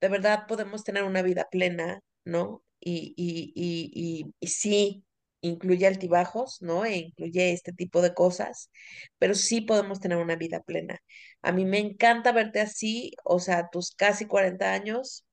[0.00, 2.64] de verdad podemos tener una vida plena, ¿no?
[2.80, 5.04] Y, y, y, y, y sí,
[5.46, 6.84] incluye altibajos, ¿no?
[6.84, 8.70] E incluye este tipo de cosas,
[9.18, 11.00] pero sí podemos tener una vida plena.
[11.42, 15.24] A mí me encanta verte así, o sea, tus casi 40 años,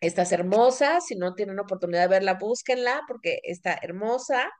[0.00, 4.50] estás hermosa, si no tienen oportunidad de verla, búsquenla porque está hermosa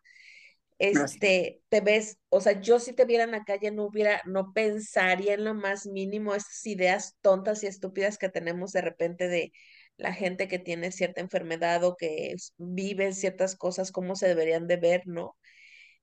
[0.78, 4.52] este, te ves, o sea, yo si te viera en la calle no hubiera, no
[4.52, 9.52] pensaría en lo más mínimo estas ideas tontas y estúpidas que tenemos de repente de
[9.98, 14.76] la gente que tiene cierta enfermedad o que vive ciertas cosas, cómo se deberían de
[14.76, 15.36] ver, ¿no?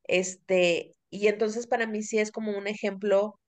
[0.06, 3.40] Este, y entonces para mí sí es como un ejemplo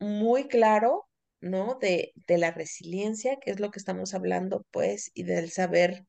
[0.00, 1.08] muy claro,
[1.40, 1.76] ¿no?
[1.80, 6.04] De, de la resiliencia, que es lo que estamos hablando, pues, y del saber,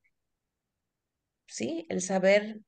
[1.47, 2.61] sí, el saber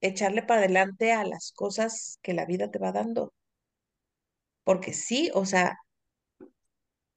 [0.00, 3.32] echarle para adelante a las cosas que la vida te va dando.
[4.64, 5.78] Porque sí, o sea,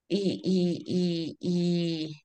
[0.10, 2.24] y, y, y, y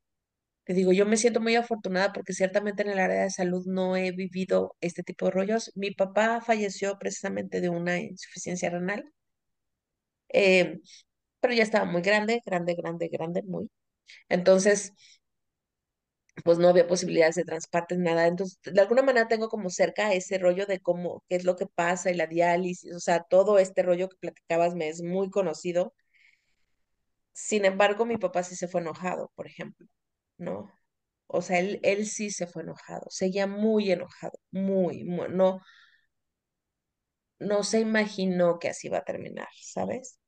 [0.65, 3.97] te digo, yo me siento muy afortunada porque ciertamente en el área de salud no
[3.97, 5.73] he vivido este tipo de rollos.
[5.77, 9.07] Mi papá falleció precisamente de una insuficiencia renal,
[10.29, 10.81] eh,
[11.41, 13.71] pero ya estaba muy grande, grande, grande, grande, muy.
[14.29, 14.93] Entonces,
[16.45, 18.27] pues no había posibilidades de transporte, nada.
[18.27, 21.67] Entonces, de alguna manera tengo como cerca ese rollo de cómo, qué es lo que
[21.67, 25.95] pasa y la diálisis, o sea, todo este rollo que platicabas me es muy conocido.
[27.35, 29.89] Sin embargo, mi papá sí se fue enojado, por ejemplo,
[30.39, 30.73] ¿no?
[31.29, 35.61] O sea, él, él sí se fue enojado, seguía muy enojado, muy, muy, no,
[37.39, 40.19] no se imaginó que así iba a terminar, ¿sabes?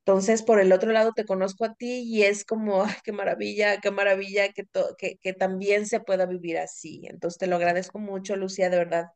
[0.00, 3.90] Entonces, por el otro lado, te conozco a ti y es como, qué maravilla, qué
[3.90, 4.64] maravilla que,
[4.98, 7.02] que, que también se pueda vivir así.
[7.10, 9.06] Entonces, te lo agradezco mucho, Lucía, de verdad,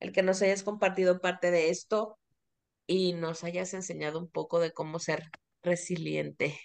[0.00, 2.18] el que nos hayas compartido parte de esto
[2.86, 5.24] y nos hayas enseñado un poco de cómo ser
[5.62, 6.58] resiliente.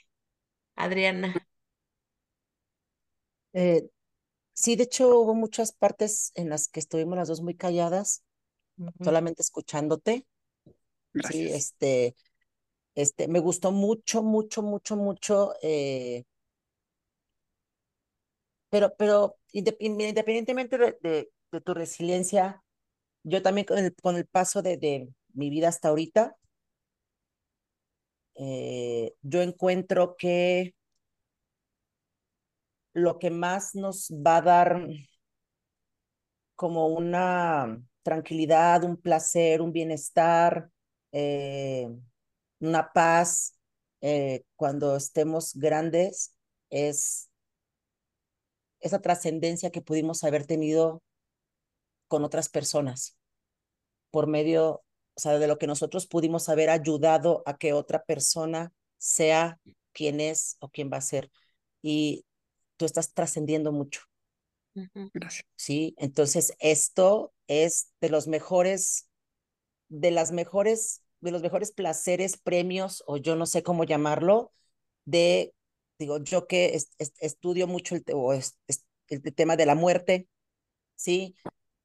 [0.76, 1.34] Adriana.
[3.53, 3.89] Eh,
[4.53, 8.23] sí, de hecho hubo muchas partes en las que estuvimos las dos muy calladas,
[9.01, 10.26] solamente escuchándote.
[11.13, 11.34] Gracias.
[11.34, 12.15] Sí, este,
[12.95, 15.53] este, me gustó mucho, mucho, mucho, mucho.
[15.61, 16.23] Eh,
[18.69, 22.63] pero, pero independientemente de, de, de, tu resiliencia,
[23.23, 26.38] yo también con el, con el paso de, de mi vida hasta ahorita,
[28.36, 30.76] eh, yo encuentro que
[32.94, 34.88] lo que más nos va a dar
[36.56, 40.70] como una tranquilidad, un placer, un bienestar,
[41.12, 41.90] eh,
[42.60, 43.58] una paz
[44.02, 46.34] eh, cuando estemos grandes
[46.70, 47.30] es
[48.80, 51.02] esa trascendencia que pudimos haber tenido
[52.08, 53.18] con otras personas
[54.12, 54.85] por medio,
[55.16, 59.59] o sea, de lo que nosotros pudimos haber ayudado a que otra persona sea
[59.93, 61.32] quien es o quien va a ser.
[61.82, 62.26] Y
[62.78, 64.01] tú estás trascendiendo mucho.
[65.13, 65.45] Gracias.
[65.55, 69.07] Sí, entonces esto es de los mejores,
[69.88, 74.51] de las mejores, de los mejores placeres, premios, o yo no sé cómo llamarlo,
[75.05, 75.53] de,
[75.97, 78.57] digo, yo que es, es, estudio mucho el, o es,
[79.07, 80.28] el, tema de la muerte,
[80.95, 81.36] ¿sí?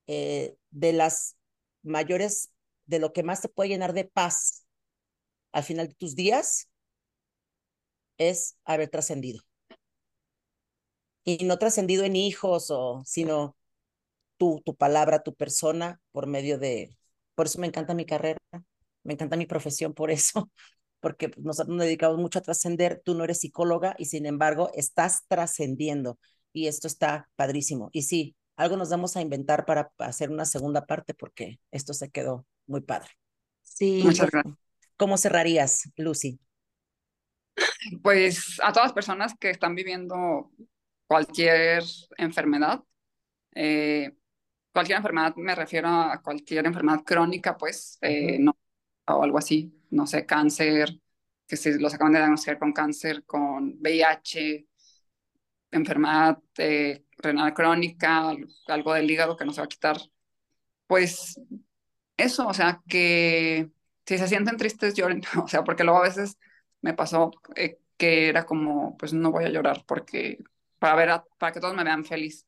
[0.09, 1.37] Eh, de las
[1.83, 2.51] mayores,
[2.91, 4.66] de lo que más te puede llenar de paz
[5.53, 6.68] al final de tus días,
[8.18, 9.43] es haber trascendido
[11.24, 13.57] y no trascendido en hijos, o, sino
[14.38, 16.97] tu, tu palabra, tu persona, por medio de...
[17.34, 18.38] Por eso me encanta mi carrera,
[19.05, 20.51] me encanta mi profesión, por eso,
[21.01, 25.24] porque nosotros nos dedicamos mucho a trascender, tú no eres psicóloga y sin embargo estás
[25.28, 26.18] trascendiendo
[26.53, 27.91] y esto está padrísimo.
[27.93, 32.11] Y sí, algo nos vamos a inventar para hacer una segunda parte porque esto se
[32.11, 33.11] quedó muy padre.
[33.62, 34.01] Sí.
[34.05, 34.57] Muchas gracias.
[34.97, 36.41] ¿Cómo cerrarías, Lucy?
[38.03, 40.51] Pues a todas las personas que están viviendo
[41.07, 41.83] cualquier
[42.16, 42.83] enfermedad.
[43.55, 44.14] Eh,
[44.73, 48.57] cualquier enfermedad, me refiero a cualquier enfermedad crónica, pues, eh, no,
[49.07, 51.01] o algo así, no sé, cáncer,
[51.47, 54.68] que se los acaban de diagnosticar con cáncer, con VIH,
[55.73, 58.33] enfermedad eh, renal crónica,
[58.66, 59.97] algo del hígado que no se va a quitar.
[60.87, 61.41] Pues
[62.21, 63.71] eso, o sea, que
[64.07, 66.39] si se sienten tristes, lloren, o sea, porque luego a veces
[66.83, 67.31] me pasó
[67.97, 70.39] que era como, pues no voy a llorar porque
[70.79, 72.47] para, ver para que todos me vean feliz,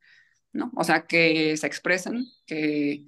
[0.53, 0.73] ¿no?
[0.77, 3.07] O sea, que se expresen, que,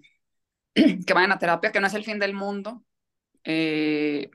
[0.74, 2.84] que vayan a terapia, que no es el fin del mundo.
[3.44, 4.30] Eh,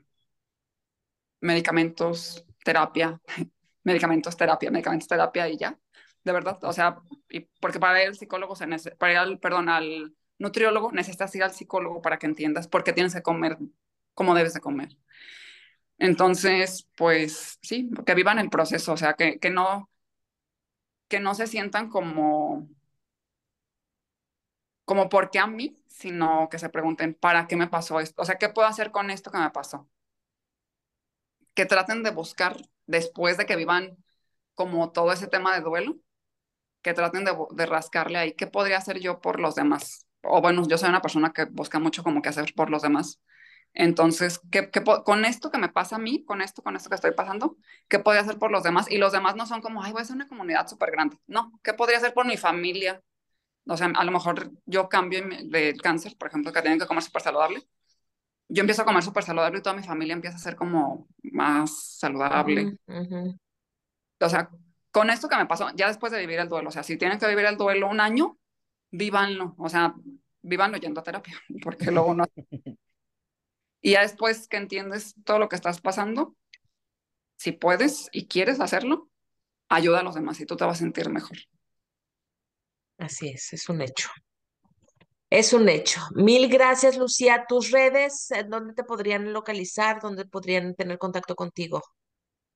[1.40, 3.20] medicamentos, terapia,
[3.84, 5.78] medicamentos, terapia, medicamentos, terapia y ya,
[6.24, 6.58] de verdad.
[6.64, 8.66] O sea, y porque para el psicólogo, se
[8.96, 12.94] para ir al, perdón, al nutriólogo necesitas ir al psicólogo para que entiendas por qué
[12.94, 13.58] tienes que comer
[14.14, 14.98] como debes de comer.
[15.98, 19.90] Entonces, pues sí, que vivan el proceso, o sea, que, que no,
[21.08, 22.68] que no se sientan como,
[24.84, 28.22] como por qué a mí, sino que se pregunten, ¿para qué me pasó esto?
[28.22, 29.88] O sea, ¿qué puedo hacer con esto que me pasó?
[31.54, 32.56] Que traten de buscar,
[32.86, 33.96] después de que vivan
[34.54, 35.96] como todo ese tema de duelo,
[36.82, 40.06] que traten de, de rascarle ahí, ¿qué podría hacer yo por los demás?
[40.22, 43.20] O bueno, yo soy una persona que busca mucho como qué hacer por los demás.
[43.72, 46.96] Entonces, ¿qué, qué, con esto que me pasa a mí, con esto, con esto que
[46.96, 47.56] estoy pasando,
[47.88, 48.90] ¿qué podría hacer por los demás?
[48.90, 51.16] Y los demás no son como, ay, voy a ser una comunidad súper grande.
[51.26, 53.00] No, ¿qué podría hacer por mi familia?
[53.66, 57.02] O sea, a lo mejor yo cambio del cáncer, por ejemplo, que tienen que comer
[57.02, 57.62] súper saludable.
[58.48, 61.96] Yo empiezo a comer súper saludable y toda mi familia empieza a ser como más
[61.98, 62.76] saludable.
[62.86, 63.38] Uh -huh.
[64.18, 64.50] O sea,
[64.90, 67.20] con esto que me pasó, ya después de vivir el duelo, o sea, si tienen
[67.20, 68.39] que vivir el duelo un año,
[68.90, 69.54] vívanlo.
[69.58, 69.94] O sea,
[70.42, 72.24] vívanlo yendo a terapia, porque luego no.
[73.82, 76.36] Y ya después que entiendes todo lo que estás pasando,
[77.36, 79.08] si puedes y quieres hacerlo,
[79.68, 81.38] ayuda a los demás y tú te vas a sentir mejor.
[82.98, 84.10] Así es, es un hecho.
[85.30, 86.00] Es un hecho.
[86.14, 87.46] Mil gracias, Lucía.
[87.48, 90.00] ¿Tus redes, dónde te podrían localizar?
[90.00, 91.80] ¿Dónde podrían tener contacto contigo?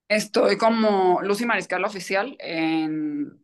[0.09, 3.43] Estoy como Lucy Mariscal Oficial en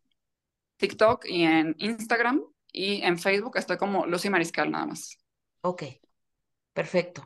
[0.77, 5.17] TikTok y en Instagram y en Facebook estoy como Lucy Mariscal nada más.
[5.61, 5.83] Ok,
[6.73, 7.21] perfecto.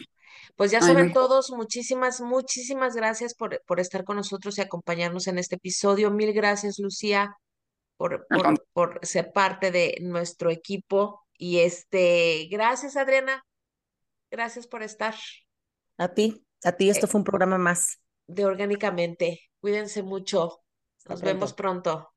[0.55, 5.37] Pues ya saben todos, muchísimas, muchísimas gracias por, por estar con nosotros y acompañarnos en
[5.37, 6.11] este episodio.
[6.11, 7.35] Mil gracias, Lucía.
[7.97, 11.25] por, por, por ser parte de nuestro equipo.
[11.37, 13.43] Y este, gracias, Adriana.
[14.31, 15.15] Gracias por estar.
[15.97, 17.99] A ti, a ti, esto Eh, fue un programa más.
[18.27, 19.41] De Orgánicamente.
[19.59, 20.61] Cuídense mucho.
[21.05, 22.13] Nos vemos pronto.